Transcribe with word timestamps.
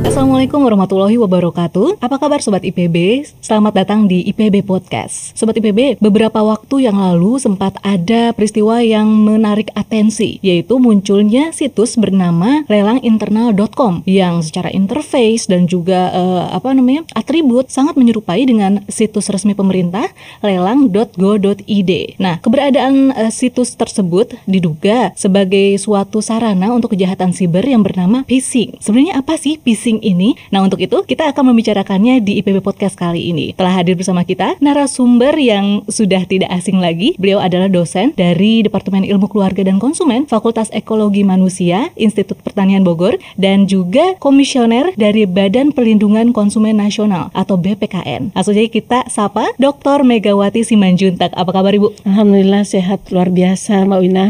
Assalamualaikum 0.00 0.64
warahmatullahi 0.64 1.20
wabarakatuh. 1.20 2.00
Apa 2.00 2.16
kabar 2.16 2.40
Sobat 2.40 2.64
IPB? 2.64 3.24
Selamat 3.44 3.84
datang 3.84 4.08
di 4.08 4.24
IPB 4.32 4.64
Podcast. 4.64 5.36
Sobat 5.36 5.60
IPB, 5.60 6.00
beberapa 6.00 6.40
waktu 6.40 6.88
yang 6.88 6.96
lalu 6.96 7.36
sempat 7.36 7.76
ada 7.84 8.32
peristiwa 8.32 8.80
yang 8.80 9.04
menarik 9.08 9.68
atensi, 9.76 10.40
yaitu 10.40 10.80
munculnya 10.80 11.52
situs 11.52 12.00
bernama 12.00 12.64
relanginternal.com 12.72 14.06
yang 14.08 14.40
secara 14.40 14.72
interface 14.72 15.44
dan 15.44 15.68
juga 15.68 16.08
eh, 16.12 16.44
apa 16.52 16.72
namanya 16.72 17.04
atribut 17.12 17.68
sangat 17.68 18.00
menyerupai 18.00 18.44
dengan 18.48 18.80
situs 18.88 19.28
resmi 19.28 19.52
pemerintah 19.52 20.08
lelang.go.id. 20.40 21.90
Nah, 22.16 22.40
keberadaan 22.40 23.12
eh, 23.12 23.32
situs 23.34 23.76
tersebut 23.76 24.38
diduga 24.48 25.12
sebagai 25.18 25.76
suatu 25.76 26.22
sarana 26.24 26.70
untuk 26.70 26.94
kejahatan 26.94 27.34
siber 27.36 27.66
yang 27.66 27.82
bernama 27.82 28.22
phishing. 28.30 28.78
Sebenarnya 28.78 29.20
apa 29.20 29.34
sih 29.34 29.58
phishing 29.58 29.89
ini? 29.98 30.38
Nah, 30.54 30.62
untuk 30.62 30.78
itu 30.78 31.02
kita 31.02 31.34
akan 31.34 31.50
membicarakannya 31.50 32.22
di 32.22 32.38
IPB 32.38 32.62
Podcast 32.62 32.94
kali 32.94 33.34
ini. 33.34 33.50
Telah 33.58 33.82
hadir 33.82 33.98
bersama 33.98 34.22
kita 34.22 34.54
narasumber 34.62 35.34
yang 35.34 35.82
sudah 35.90 36.22
tidak 36.30 36.54
asing 36.54 36.78
lagi. 36.78 37.18
Beliau 37.18 37.42
adalah 37.42 37.66
dosen 37.66 38.14
dari 38.14 38.62
Departemen 38.62 39.02
Ilmu 39.02 39.26
Keluarga 39.26 39.66
dan 39.66 39.82
Konsumen 39.82 40.30
Fakultas 40.30 40.70
Ekologi 40.70 41.26
Manusia 41.26 41.90
Institut 41.96 42.38
Pertanian 42.44 42.86
Bogor 42.86 43.18
dan 43.34 43.66
juga 43.66 44.14
komisioner 44.20 44.92
dari 44.94 45.24
Badan 45.24 45.72
Perlindungan 45.72 46.30
Konsumen 46.30 46.76
Nasional 46.76 47.32
atau 47.32 47.56
BPKN. 47.56 48.36
Langsung 48.36 48.54
saja 48.54 48.68
kita 48.68 48.98
sapa 49.08 49.50
Dr. 49.56 50.04
Megawati 50.04 50.60
Simanjuntak. 50.60 51.32
Apa 51.32 51.50
kabar 51.56 51.72
Ibu? 51.72 52.04
Alhamdulillah 52.04 52.68
sehat 52.68 53.08
luar 53.08 53.32
biasa 53.32 53.88
Mbak 53.88 54.00
Wina. 54.04 54.26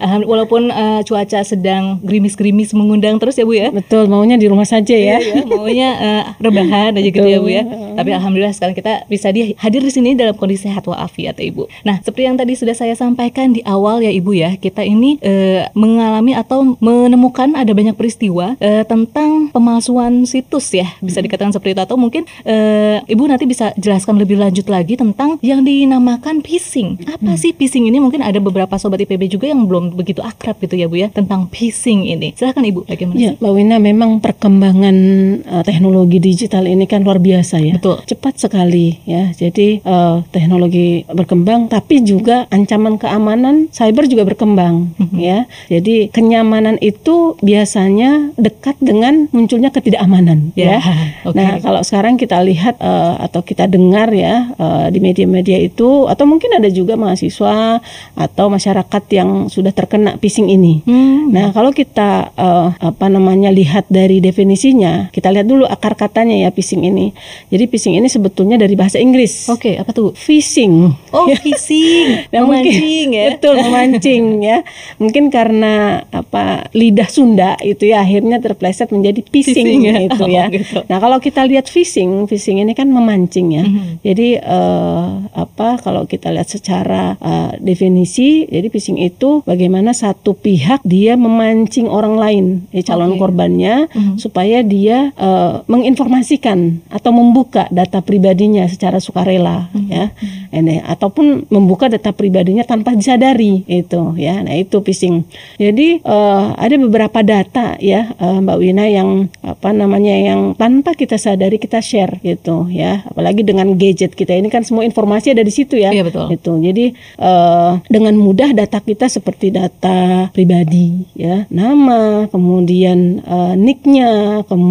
Alhamdulillah, 0.00 0.32
walaupun 0.32 0.62
eh, 0.72 1.00
cuaca 1.04 1.40
sedang 1.44 2.00
gerimis-gerimis 2.00 2.72
mengundang 2.72 3.20
terus 3.20 3.36
ya 3.36 3.44
Bu 3.44 3.52
ya. 3.52 3.68
Betul, 3.68 4.08
maunya 4.08 4.40
di 4.40 4.48
rumah 4.48 4.64
saja 4.64 4.96
ya. 4.96 5.03
Iya, 5.04 5.44
maunya 5.44 5.90
eh, 6.00 6.22
rebahan 6.40 6.96
aja 6.96 7.08
gitu 7.08 7.26
ya 7.28 7.38
Bu 7.38 7.48
ya. 7.52 7.62
Tapi 7.94 8.10
alhamdulillah 8.16 8.54
sekarang 8.56 8.74
kita 8.76 9.04
bisa 9.06 9.28
di, 9.30 9.52
hadir 9.60 9.84
di 9.84 9.92
sini 9.92 10.16
dalam 10.16 10.34
kondisi 10.34 10.66
sehat 10.66 10.88
walafiat 10.88 11.36
ya 11.38 11.46
Ibu. 11.52 11.68
Nah, 11.84 12.00
seperti 12.00 12.24
yang 12.24 12.36
tadi 12.40 12.56
sudah 12.56 12.72
saya 12.72 12.94
sampaikan 12.96 13.52
di 13.52 13.60
awal 13.68 14.00
ya 14.00 14.10
Ibu 14.10 14.32
ya, 14.32 14.56
kita 14.56 14.82
ini 14.82 15.20
eh, 15.20 15.68
mengalami 15.76 16.32
atau 16.32 16.76
menemukan 16.80 17.52
ada 17.54 17.70
banyak 17.76 17.94
peristiwa 17.94 18.56
eh, 18.58 18.82
tentang 18.88 19.52
pemalsuan 19.52 20.24
situs 20.24 20.72
ya, 20.72 20.88
bisa 21.04 21.20
dikatakan 21.20 21.52
seperti 21.52 21.76
itu 21.76 21.82
atau 21.84 21.96
mungkin 22.00 22.24
eh, 22.46 23.04
Ibu 23.04 23.28
nanti 23.28 23.44
bisa 23.44 23.74
jelaskan 23.76 24.16
lebih 24.16 24.40
lanjut 24.40 24.66
lagi 24.70 24.96
tentang 24.96 25.36
yang 25.44 25.62
dinamakan 25.62 26.40
phishing. 26.40 26.96
Apa 27.04 27.36
sih 27.36 27.52
phishing 27.52 27.90
ini? 27.90 28.00
Mungkin 28.00 28.24
ada 28.24 28.40
beberapa 28.40 28.74
sobat 28.80 29.02
IPB 29.04 29.28
juga 29.28 29.50
yang 29.50 29.68
belum 29.68 29.94
begitu 29.94 30.24
akrab 30.24 30.56
gitu 30.62 30.74
ya 30.78 30.86
Bu 30.88 30.96
ya 30.98 31.08
tentang 31.12 31.50
phishing 31.50 32.08
ini. 32.08 32.32
Silahkan 32.34 32.64
Ibu, 32.64 32.88
bagaimana 32.88 33.16
Ya? 33.24 33.32
Mbak 33.38 33.52
Wina 33.54 33.76
memang 33.78 34.18
perkembangan 34.18 34.93
eh, 35.40 35.62
teknologi 35.62 36.18
digital 36.18 36.64
ini 36.64 36.84
kan 36.84 37.02
luar 37.02 37.18
biasa 37.18 37.58
ya. 37.58 37.74
Betul. 37.76 38.02
Cepat 38.04 38.34
sekali 38.38 38.98
ya. 39.04 39.30
Jadi 39.30 39.80
eh, 39.80 40.16
teknologi 40.30 41.04
berkembang 41.06 41.66
tapi 41.66 42.00
juga 42.00 42.46
ancaman 42.48 42.96
keamanan 42.96 43.68
cyber 43.70 44.04
juga 44.06 44.24
berkembang 44.24 44.92
Mhm. 45.00 45.16
ya. 45.16 45.38
Jadi 45.68 46.08
kenyamanan 46.10 46.76
itu 46.80 47.38
biasanya 47.40 48.34
dekat 48.36 48.76
dengan 48.78 49.26
munculnya 49.30 49.70
ketidakamanan 49.70 50.52
Ya, 50.54 50.76
ya. 50.76 50.78
oke. 51.28 51.34
Nah, 51.36 51.58
kalau 51.58 51.80
sekarang 51.80 52.14
kita 52.14 52.38
lihat 52.42 52.76
eh, 52.78 53.14
atau 53.24 53.40
kita 53.40 53.64
dengar 53.66 54.12
ya 54.12 54.52
eh, 54.54 54.86
di 54.92 54.98
media-media 54.98 55.58
itu 55.58 56.06
atau 56.06 56.24
mungkin 56.24 56.52
ada 56.54 56.68
juga 56.68 56.94
mahasiswa 56.94 57.80
atau 58.14 58.46
masyarakat 58.48 59.02
yang 59.10 59.30
sudah 59.48 59.72
terkena 59.72 60.16
phishing 60.20 60.48
ini. 60.48 60.84
Hmm. 60.84 61.32
Nah, 61.32 61.50
kalau 61.56 61.72
kita 61.72 62.30
eh, 62.34 62.68
apa 62.74 63.06
namanya 63.08 63.48
lihat 63.50 63.88
dari 63.88 64.18
definisinya, 64.18 64.83
kita 65.08 65.28
lihat 65.28 65.44
dulu 65.44 65.64
akar 65.64 65.94
katanya 65.94 66.36
ya 66.38 66.48
phishing 66.48 66.82
ini. 66.82 67.10
Jadi 67.48 67.64
phishing 67.66 67.94
ini 67.94 68.06
sebetulnya 68.06 68.56
dari 68.56 68.72
bahasa 68.72 68.96
Inggris. 68.96 69.48
Oke, 69.48 69.74
apa 69.74 69.90
tuh? 69.90 70.12
Phishing. 70.12 70.90
Oh, 71.10 71.26
phishing, 71.44 72.28
Nah, 72.28 72.42
mungkin- 72.42 72.74
memancing 72.74 73.08
ya. 73.10 73.24
Betul, 73.30 73.54
memancing 73.58 74.24
ya. 74.40 74.58
Mungkin 74.96 75.24
karena 75.28 75.74
apa 76.08 76.44
lidah 76.72 77.06
Sunda 77.06 77.54
itu 77.60 77.86
ya 77.86 78.00
akhirnya 78.00 78.38
terpleset 78.38 78.88
menjadi 78.88 79.20
phishing, 79.22 79.64
Phishing 79.64 79.80
ya. 79.82 79.94
itu 80.02 80.20
Oh, 80.20 80.28
ya. 80.28 80.44
gitu. 80.48 80.78
Nah, 80.84 80.98
kalau 80.98 81.18
kita 81.18 81.42
lihat 81.42 81.66
phishing, 81.66 82.24
phishing 82.24 82.58
ini 82.58 82.72
kan 82.72 82.86
memancing 82.86 83.46
ya. 83.52 83.64
Mhm. 83.64 84.00
Jadi 84.00 84.28
eh, 84.36 85.04
apa 85.30 85.78
kalau 85.78 86.04
kita 86.04 86.30
lihat 86.30 86.46
secara 86.46 87.14
eh, 87.16 87.52
definisi, 87.58 88.44
jadi 88.44 88.66
phishing 88.66 88.98
itu 88.98 89.42
bagaimana 89.44 89.92
satu 89.92 90.34
pihak 90.34 90.80
dia 90.82 91.14
memancing 91.14 91.86
orang 91.86 92.14
lain, 92.14 92.44
ya 92.70 92.82
calon 92.84 93.14
Oke. 93.14 93.20
korbannya 93.20 93.86
Mhm. 93.88 94.16
supaya 94.16 94.60
dia 94.74 95.14
eh, 95.14 95.54
menginformasikan 95.70 96.82
atau 96.90 97.10
membuka 97.14 97.70
data 97.70 98.02
pribadinya 98.02 98.66
secara 98.66 98.98
sukarela 98.98 99.70
Mhm. 99.70 99.86
ya. 99.86 100.04
Ini 100.50 100.82
ataupun 100.82 101.46
membuka 101.46 101.86
data 101.86 102.10
pribadinya 102.10 102.66
tanpa 102.66 102.94
disadari 102.94 103.62
itu 103.70 104.18
ya. 104.18 104.42
Nah, 104.42 104.54
itu 104.58 104.82
phishing. 104.82 105.22
Jadi 105.56 106.02
eh, 106.02 106.44
ada 106.58 106.74
beberapa 106.74 107.22
data 107.22 107.78
ya 107.78 108.10
eh, 108.18 108.38
Mbak 108.42 108.58
Wina 108.58 108.84
yang 108.90 109.30
apa 109.46 109.70
namanya 109.70 110.14
yang 110.18 110.40
tanpa 110.58 110.98
kita 110.98 111.14
sadari 111.14 111.62
kita 111.62 111.78
share 111.78 112.18
gitu 112.26 112.66
ya. 112.68 113.06
Apalagi 113.06 113.46
dengan 113.46 113.70
gadget 113.78 114.18
kita 114.18 114.34
ini 114.34 114.50
kan 114.50 114.66
semua 114.66 114.82
informasi 114.82 115.30
ada 115.30 115.46
di 115.46 115.52
situ 115.54 115.78
ya. 115.78 115.94
Iya, 115.94 116.02
betul. 116.02 116.26
Itu. 116.34 116.52
Jadi 116.58 116.84
eh, 117.20 117.72
dengan 117.86 118.14
mudah 118.18 118.50
data 118.50 118.82
kita 118.82 119.06
seperti 119.06 119.54
data 119.54 120.26
pribadi 120.32 121.04
ya, 121.14 121.44
nama, 121.52 122.26
kemudian 122.32 123.20
eh, 123.20 123.54
nicknya, 123.54 124.42
kemudian 124.48 124.63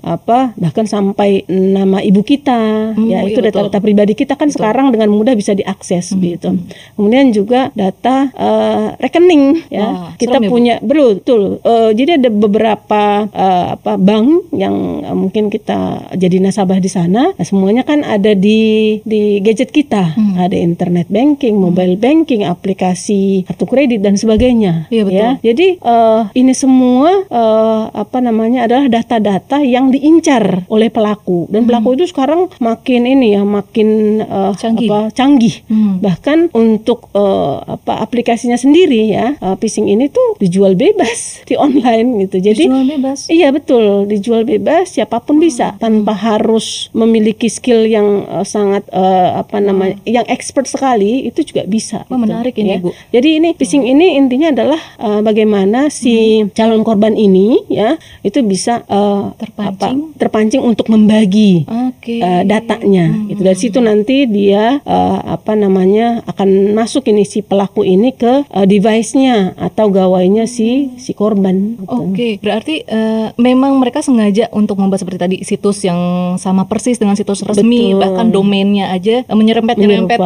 apa 0.00 0.52
bahkan 0.56 0.84
sampai 0.84 1.44
nama 1.48 2.00
ibu 2.00 2.20
kita 2.22 2.60
Hmm, 2.88 3.08
ya 3.10 3.20
iya, 3.22 3.30
itu 3.30 3.38
betul. 3.40 3.68
data-data 3.68 3.78
pribadi 3.78 4.12
kita 4.14 4.34
kan 4.34 4.48
sekarang 4.48 4.90
dengan 4.90 5.12
mudah 5.12 5.34
bisa 5.34 5.52
diakses 5.52 6.12
Hmm, 6.12 6.22
gitu. 6.24 6.50
Kemudian 6.96 7.30
juga 7.30 7.68
data 7.74 8.30
eh, 8.32 8.86
rekening 8.98 9.68
ya. 9.68 9.86
Wah, 9.86 10.10
kita 10.16 10.38
ya, 10.38 10.46
Bu? 10.46 10.50
punya 10.50 10.74
betul. 10.80 11.60
Eh, 11.60 11.90
jadi 11.94 12.18
ada 12.18 12.30
beberapa 12.32 13.02
eh, 13.28 13.66
apa 13.76 13.94
bank 13.98 14.50
yang 14.54 14.74
eh, 15.04 15.16
mungkin 15.16 15.52
kita 15.52 16.10
jadi 16.16 16.36
nasabah 16.40 16.78
di 16.80 16.88
sana. 16.88 17.34
Nah, 17.34 17.46
semuanya 17.46 17.82
kan 17.84 18.02
ada 18.02 18.32
di 18.32 18.98
di 19.04 19.38
gadget 19.44 19.70
kita. 19.70 20.16
Hmm. 20.16 20.38
Ada 20.38 20.56
internet 20.56 21.06
banking, 21.10 21.58
mobile 21.58 21.98
banking, 21.98 22.46
aplikasi 22.46 23.44
kartu 23.44 23.64
kredit 23.66 24.00
dan 24.00 24.14
sebagainya. 24.16 24.88
Iya, 24.88 25.02
betul. 25.04 25.18
Ya. 25.18 25.30
Jadi 25.42 25.66
eh, 25.78 26.20
ini 26.34 26.52
semua 26.54 27.10
eh, 27.28 27.82
apa 27.92 28.18
namanya 28.18 28.64
adalah 28.66 28.86
data-data 29.08 29.64
yang 29.64 29.88
diincar 29.88 30.68
oleh 30.68 30.92
pelaku 30.92 31.48
dan 31.48 31.64
pelaku 31.64 31.96
itu 31.96 32.04
sekarang 32.04 32.52
makin 32.60 33.08
ini 33.08 33.32
ya 33.32 33.42
makin 33.42 34.20
Hmm. 34.28 34.52
Canggih. 34.52 34.88
apa 34.92 35.00
canggih. 35.16 35.54
Hmm. 35.70 36.02
Bahkan 36.04 36.52
untuk 36.52 37.08
eh, 37.16 37.56
apa 37.64 38.04
aplikasinya 38.04 38.60
sendiri 38.60 39.08
ya 39.08 39.32
eh, 39.40 39.56
phishing 39.56 39.88
ini 39.88 40.12
tuh 40.12 40.36
dijual 40.36 40.76
bebas 40.76 41.18
di 41.48 41.56
online 41.56 42.28
gitu. 42.28 42.36
Jadi 42.44 42.68
Dijual 42.68 42.84
bebas. 42.84 43.18
Iya 43.32 43.48
betul, 43.48 44.04
dijual 44.04 44.44
bebas 44.44 44.92
siapa 44.92 45.24
pun 45.24 45.40
bisa 45.40 45.78
tanpa 45.80 46.12
harus 46.12 46.92
memiliki 46.92 47.48
skill 47.48 47.88
yang 47.88 48.28
eh, 48.28 48.44
sangat 48.44 48.84
eh, 48.92 49.30
apa 49.40 49.56
namanya, 49.64 49.96
yang 50.04 50.28
expert 50.28 50.68
sekali 50.68 51.24
itu 51.24 51.40
juga 51.48 51.64
bisa. 51.64 52.04
Wah, 52.12 52.18
gitu, 52.18 52.24
menarik 52.28 52.54
ini, 52.60 52.76
ya. 52.76 52.78
Bu. 52.84 52.90
Jadi 53.14 53.28
ini 53.40 53.48
phishing 53.56 53.88
ini 53.88 54.20
intinya 54.20 54.52
adalah 54.52 54.80
eh, 55.00 55.20
bagaimana 55.24 55.88
si 55.88 56.44
calon 56.52 56.84
korban 56.84 57.14
ini 57.14 57.64
ya 57.70 57.96
itu 58.20 58.42
bisa 58.44 58.82
eh, 58.98 59.22
Terpancing. 59.38 59.96
apa, 60.04 60.18
terpancing 60.18 60.62
untuk 60.62 60.86
membagi 60.88 61.64
Oke. 61.64 62.18
eh, 62.18 62.42
datanya 62.44 63.06
Hmm. 63.08 63.27
Gitu 63.38 63.44
dari 63.44 63.56
situ 63.56 63.78
nanti 63.78 64.26
dia 64.26 64.78
eh, 64.78 65.18
apa 65.24 65.54
namanya 65.54 66.20
akan 66.26 66.48
masuk 66.74 67.06
ini 67.06 67.22
si 67.22 67.40
pelaku 67.40 67.82
ini 67.82 68.10
ke 68.12 68.42
eh, 68.44 68.66
device-nya 68.66 69.54
atau 69.56 69.88
gawainya 69.88 70.44
si 70.44 70.90
si 70.96 71.12
korban 71.12 71.78
gitu. 71.78 71.94
Oke, 72.04 72.28
berarti 72.38 72.82
eh, 72.82 73.30
memang 73.36 73.78
mereka 73.78 74.00
sengaja 74.00 74.50
untuk 74.50 74.76
membuat 74.76 74.98
seperti 74.98 75.18
tadi 75.18 75.36
situs 75.40 75.80
yang 75.80 75.98
sama 76.34 76.64
persis 76.64 76.96
dengan 76.96 77.14
situs 77.14 77.40
resmi, 77.40 77.92
Betul. 77.92 78.00
bahkan 78.00 78.26
domainnya 78.28 78.90
aja 78.90 79.22
eh, 79.22 79.36
menyerempet-nyerempet 79.36 80.18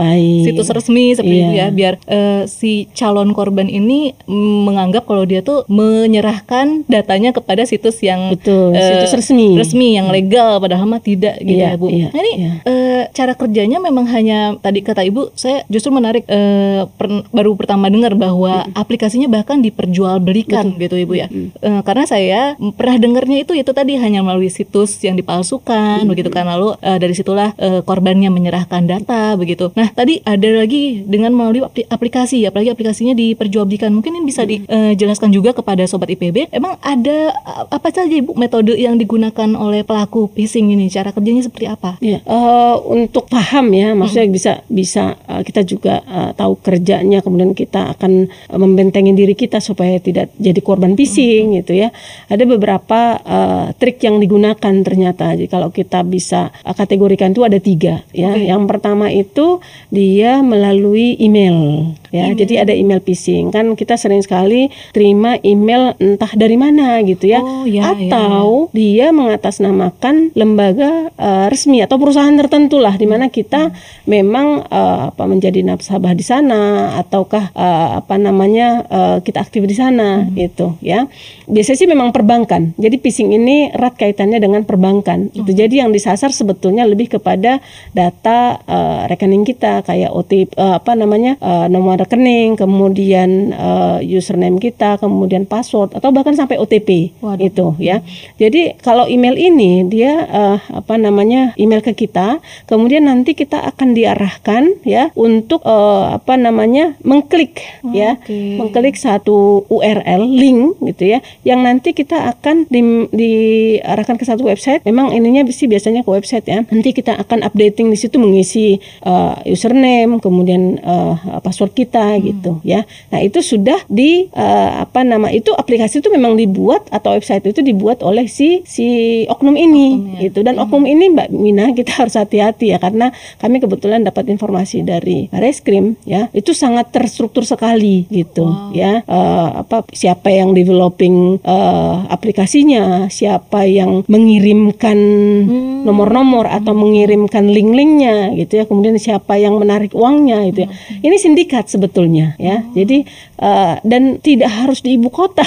situs 0.42 0.68
resmi 0.68 1.12
seperti 1.12 1.30
Iya. 1.32 1.44
itu 1.44 1.54
ya, 1.54 1.66
biar 1.68 1.94
eh, 2.04 2.42
si 2.46 2.72
calon 2.92 3.32
korban 3.32 3.66
ini 3.66 4.14
mm, 4.22 4.58
menganggap 4.64 5.04
kalau 5.04 5.22
dia 5.22 5.40
tuh 5.40 5.64
menyerahkan 5.66 6.84
datanya 6.86 7.30
kepada 7.30 7.62
situs 7.62 7.98
yang 8.00 8.32
Betul, 8.32 8.72
eh, 8.72 8.82
situs 9.00 9.12
resmi. 9.14 9.54
resmi 9.54 9.88
yang 9.92 10.08
legal, 10.08 10.56
padahal 10.56 10.84
mah 10.84 11.00
tidak 11.00 11.38
gitu 11.38 11.58
Iya, 11.58 11.68
ya 11.68 11.76
bu. 11.76 11.86
iya, 11.88 12.08
Nah 12.08 12.20
ini 12.20 12.32
iya. 12.36 12.52
eh, 12.64 13.01
cara 13.08 13.32
kerjanya 13.32 13.78
memang 13.78 14.06
hanya 14.06 14.38
tadi 14.56 14.80
kata 14.80 15.02
ibu, 15.02 15.34
saya 15.34 15.66
justru 15.66 15.90
menarik 15.90 16.22
eh, 16.24 16.86
per- 16.88 17.26
baru 17.28 17.54
pertama 17.54 17.86
dengar 17.86 18.14
bahwa 18.14 18.52
aplikasinya 18.72 19.26
bahkan 19.26 19.58
diperjualbelikan 19.58 20.76
gitu 20.76 20.94
ibu 20.96 21.14
ya. 21.14 21.26
Eh, 21.28 21.80
karena 21.82 22.04
saya 22.04 22.40
pernah 22.72 22.96
dengarnya 22.96 23.40
itu 23.40 23.52
itu 23.52 23.70
tadi 23.70 23.94
hanya 23.94 24.20
melalui 24.20 24.48
situs 24.48 24.98
yang 25.00 25.14
dipalsukan 25.14 26.04
begitu 26.04 26.28
kan 26.28 26.44
lalu 26.44 26.74
eh, 26.78 26.96
dari 26.96 27.12
situlah 27.12 27.54
eh, 27.54 27.80
korbannya 27.80 28.28
menyerahkan 28.28 28.84
data 28.84 29.34
begitu. 29.34 29.70
Nah 29.72 29.88
tadi 29.88 30.20
ada 30.22 30.48
lagi 30.52 31.02
dengan 31.02 31.32
melalui 31.32 31.62
apli- 31.62 31.86
aplikasi, 31.86 32.44
apalagi 32.44 32.68
aplikasinya 32.68 33.12
diperjualbelikan. 33.12 33.90
Mungkin 33.90 34.12
ini 34.14 34.24
bisa 34.24 34.42
dijelaskan 34.42 35.30
juga 35.30 35.52
kepada 35.52 35.84
sobat 35.84 36.10
IPB. 36.10 36.50
Emang 36.50 36.76
ada 36.80 37.32
apa 37.68 37.88
saja 37.88 38.08
ibu 38.08 38.34
metode 38.34 38.74
yang 38.74 38.96
digunakan 38.96 39.48
oleh 39.54 39.82
pelaku 39.82 40.28
phishing 40.32 40.72
ini? 40.72 40.88
Cara 40.88 41.10
kerjanya 41.10 41.42
seperti 41.42 41.66
apa? 41.66 41.96
Ya, 42.00 42.20
eh, 42.20 42.74
untuk 42.92 43.24
paham 43.32 43.72
ya, 43.72 43.96
maksudnya 43.96 44.28
bisa 44.28 44.52
bisa 44.68 45.16
eh, 45.24 45.40
kita 45.40 45.64
juga 45.64 46.04
eh, 46.04 46.30
tahu 46.36 46.60
kerjanya, 46.60 47.24
kemudian 47.24 47.56
kita 47.56 47.96
akan 47.96 48.28
eh, 48.28 48.58
membentengi 48.60 49.16
diri 49.16 49.32
kita 49.32 49.64
supaya 49.64 49.96
tidak 49.96 50.36
jadi 50.36 50.60
korban 50.60 50.92
phishing 50.92 51.56
gitu 51.56 51.72
ya. 51.72 51.88
Ada 52.28 52.44
beberapa 52.44 53.16
eh, 53.16 53.66
trik 53.80 54.04
yang 54.04 54.20
digunakan 54.20 54.74
ternyata. 54.84 55.32
Jadi 55.32 55.48
kalau 55.48 55.72
kita 55.72 56.04
bisa 56.04 56.52
kategorikan 56.62 57.32
itu 57.32 57.42
ada 57.48 57.56
tiga 57.56 58.04
ya. 58.12 58.36
Oke. 58.36 58.44
Yang 58.52 58.62
pertama 58.68 59.08
itu 59.08 59.64
dia 59.88 60.44
melalui 60.44 61.16
email 61.16 61.88
ya. 62.12 62.28
Jadi 62.36 62.60
ada 62.60 62.76
email 62.76 63.00
phishing 63.00 63.48
kan 63.48 63.72
kita 63.72 63.96
sering 63.96 64.20
sekali 64.20 64.68
terima 64.92 65.40
email 65.40 65.96
entah 65.96 66.28
dari 66.36 66.60
mana 66.60 67.00
gitu 67.06 67.32
ya. 67.32 67.40
Oh, 67.40 67.64
ya, 67.64 67.96
ya, 67.96 68.12
atau 68.12 68.68
dia 68.76 69.08
mengatasnamakan 69.16 70.36
lembaga 70.36 71.08
eh, 71.16 71.46
resmi 71.48 71.80
atau 71.80 71.96
perusahaan 71.96 72.36
tertentu 72.36 72.81
lah 72.82 72.98
di 72.98 73.06
mana 73.06 73.30
kita 73.30 73.70
memang 74.10 74.66
eh, 74.66 75.00
apa 75.14 75.24
menjadi 75.30 75.62
nasabah 75.62 76.12
di 76.18 76.26
sana 76.26 76.94
ataukah 76.98 77.54
eh, 77.54 77.88
apa 78.02 78.18
namanya 78.18 78.82
eh, 78.90 79.16
kita 79.22 79.38
aktif 79.38 79.62
di 79.64 79.76
sana 79.78 80.26
itu 80.34 80.74
ya. 80.82 81.06
Biasanya 81.46 81.78
sih 81.78 81.88
memang 81.88 82.10
perbankan. 82.10 82.74
Jadi 82.74 82.98
phishing 82.98 83.30
ini 83.30 83.70
erat 83.70 83.94
kaitannya 83.94 84.42
dengan 84.42 84.66
perbankan 84.66 85.30
itu 85.30 85.54
jadi 85.54 85.86
yang 85.86 85.94
disasar 85.94 86.34
sebetulnya 86.34 86.82
lebih 86.82 87.14
kepada 87.14 87.62
data 87.94 88.58
eh, 88.66 89.00
rekening 89.06 89.46
kita 89.46 89.86
kayak 89.86 90.10
OTP 90.10 90.58
eh, 90.58 90.74
apa 90.82 90.98
namanya 90.98 91.38
eh, 91.38 91.66
nomor 91.70 92.02
rekening 92.02 92.58
kemudian 92.58 93.54
eh, 93.54 93.98
username 94.02 94.58
kita 94.58 94.98
kemudian 94.98 95.46
password 95.46 95.94
atau 95.94 96.10
bahkan 96.10 96.34
sampai 96.34 96.58
OTP 96.58 97.14
Waduh. 97.22 97.46
itu 97.46 97.66
ya. 97.78 98.02
Jadi 98.40 98.80
kalau 98.80 99.06
email 99.06 99.38
ini 99.38 99.86
dia 99.86 100.26
eh, 100.26 100.58
apa 100.72 100.96
namanya 100.96 101.52
email 101.60 101.84
ke 101.84 101.92
kita, 101.92 102.40
kemudian 102.72 103.04
nanti 103.04 103.36
kita 103.36 103.60
akan 103.60 103.92
diarahkan 103.92 104.80
ya 104.88 105.12
untuk 105.12 105.60
eh, 105.68 106.04
apa 106.16 106.40
namanya 106.40 106.96
mengklik 107.04 107.60
ya, 107.92 108.16
oke. 108.16 108.32
mengklik 108.32 108.96
satu 108.96 109.68
URL 109.68 110.24
link 110.24 110.80
gitu 110.80 111.12
ya, 111.12 111.18
yang 111.44 111.60
nanti 111.60 111.92
kita 111.92 112.32
akan 112.32 112.64
di- 112.72 113.12
diarahkan 113.12 114.16
ke 114.16 114.24
satu 114.24 114.48
website. 114.48 114.80
Memang 114.88 115.12
ininya 115.12 115.44
sih 115.52 115.68
biasanya 115.68 116.00
ke 116.00 116.08
website 116.08 116.48
ya. 116.48 116.64
Nanti 116.64 116.96
kita 116.96 117.20
akan 117.20 117.44
updating 117.44 117.92
di 117.92 117.98
situ 118.00 118.16
mengisi 118.16 118.80
eh, 118.80 119.34
username, 119.44 120.16
kemudian 120.24 120.80
eh, 120.80 121.14
password 121.44 121.76
kita 121.76 122.16
gitu 122.24 122.64
ya. 122.64 122.88
Nah 123.12 123.20
itu 123.20 123.44
sudah 123.44 123.84
di 123.92 124.32
eh, 124.32 124.70
apa 124.80 125.04
nama 125.04 125.28
itu 125.28 125.52
aplikasi 125.52 126.00
itu 126.00 126.08
memang 126.08 126.38
dibuat 126.38 126.88
atau 126.88 127.12
website 127.12 127.44
itu 127.44 127.60
dibuat 127.60 128.00
oleh 128.00 128.24
si 128.30 128.62
si 128.64 128.86
oknum 129.26 129.58
ini 129.58 129.86
Oknum, 129.98 130.14
ya. 130.14 130.18
gitu 130.30 130.38
dan 130.46 130.54
oknum 130.62 130.84
ini 130.86 131.10
Mbak 131.10 131.28
Mina 131.34 131.66
kita 131.74 131.92
harus 132.06 132.14
hati-hati 132.14 132.61
ya 132.68 132.78
karena 132.78 133.10
kami 133.42 133.58
kebetulan 133.58 134.06
dapat 134.06 134.30
informasi 134.30 134.86
dari 134.86 135.26
Reskrim 135.34 135.98
ya. 136.06 136.30
Itu 136.30 136.54
sangat 136.54 136.94
terstruktur 136.94 137.42
sekali 137.42 138.06
gitu 138.06 138.46
Wow. 138.46 138.70
ya. 138.70 139.02
Eh, 139.02 139.48
apa 139.58 139.82
siapa 139.90 140.30
yang 140.30 140.54
developing 140.54 141.42
eh, 141.42 141.96
aplikasinya 142.06 143.08
siapa 143.08 143.66
yang 143.66 144.06
mengirimkan 144.06 144.98
Hmm. 145.42 145.82
nomor-nomor 145.82 146.46
atau 146.46 146.76
mengirimkan 146.76 147.48
link-linknya 147.48 148.36
gitu 148.36 148.62
ya. 148.62 148.64
Kemudian 148.68 149.00
siapa 149.00 149.34
yang 149.34 149.58
menarik 149.58 149.90
uangnya 149.92 150.44
gitu 150.52 150.66
ya. 150.66 150.68
Ini 151.00 151.16
sindikat 151.18 151.66
sebetulnya 151.66 152.36
ya. 152.36 152.62
Jadi 152.72 153.02
eh, 153.38 153.74
dan 153.82 154.20
tidak 154.20 154.50
harus 154.52 154.84
di 154.84 154.94
ibu 154.94 155.08
kota 155.08 155.42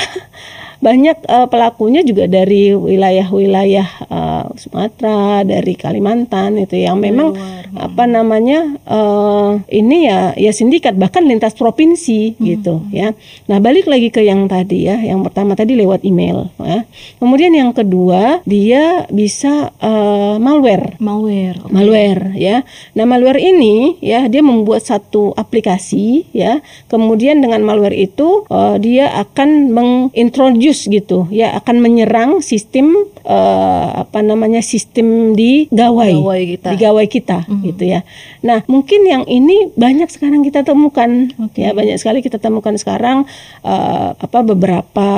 banyak 0.85 1.17
eh, 1.25 1.47
pelakunya 1.49 2.05
juga 2.05 2.29
dari 2.29 2.77
wilayah-wilayah 2.77 3.87
eh, 4.05 4.45
Sumatera 4.53 5.41
dari 5.41 5.73
Kalimantan 5.73 6.61
itu 6.61 6.77
yang 6.77 7.01
memang 7.01 7.33
luar. 7.33 7.89
apa 7.89 8.03
namanya 8.05 8.77
eh, 8.85 9.49
ini 9.73 10.05
ya 10.05 10.37
ya 10.37 10.51
sindikat 10.53 10.93
bahkan 10.93 11.25
lintas 11.25 11.57
provinsi 11.57 12.37
gitu 12.37 12.85
ya 12.93 13.17
nah 13.49 13.57
balik 13.57 13.89
lagi 13.89 14.13
ke 14.13 14.21
yang 14.21 14.45
tadi 14.45 14.85
ya 14.85 15.01
yang 15.01 15.25
pertama 15.25 15.57
tadi 15.57 15.73
lewat 15.73 16.05
email 16.05 16.53
ya 16.61 16.85
kemudian 17.17 17.57
yang 17.57 17.73
kedua 17.73 18.45
dia 18.45 19.09
bisa 19.09 19.73
eh, 19.81 20.35
malware 20.37 21.01
Malware. 21.01 21.57
oke. 21.63 21.71
malware 21.71 22.23
ya. 22.35 22.61
Nah, 22.93 23.05
malware 23.07 23.39
ini 23.39 23.97
ya 24.03 24.27
dia 24.27 24.43
membuat 24.43 24.83
satu 24.83 25.31
aplikasi 25.33 26.27
ya. 26.35 26.59
Kemudian 26.91 27.39
dengan 27.39 27.63
malware 27.63 27.95
itu 27.95 28.43
eh, 28.51 28.75
dia 28.83 29.15
akan 29.23 29.71
mengintroduce 29.71 30.74
gitu 30.83 31.31
ya, 31.31 31.55
akan 31.55 31.79
menyerang 31.79 32.43
sistem 32.43 32.91
eh, 33.23 33.87
apa 33.95 34.19
namanya 34.19 34.59
sistem 34.59 35.31
di 35.31 35.71
gawai. 35.71 36.13
Gawai 36.15 36.41
kita. 36.51 36.69
Di 36.71 36.77
gawai 36.77 37.05
kita 37.07 37.37
gitu 37.63 37.83
ya. 37.85 38.03
Nah, 38.41 38.61
mungkin 38.65 39.01
yang 39.03 39.23
ini 39.25 39.71
banyak 39.73 40.07
sekarang 40.07 40.43
kita 40.43 40.61
temukan 40.61 41.31
Oke. 41.39 41.63
ya, 41.63 41.71
banyak 41.71 41.95
sekali 41.95 42.19
kita 42.19 42.37
temukan 42.37 42.75
sekarang 42.75 43.23
eh, 43.61 44.09
apa 44.11 44.39
beberapa 44.41 45.09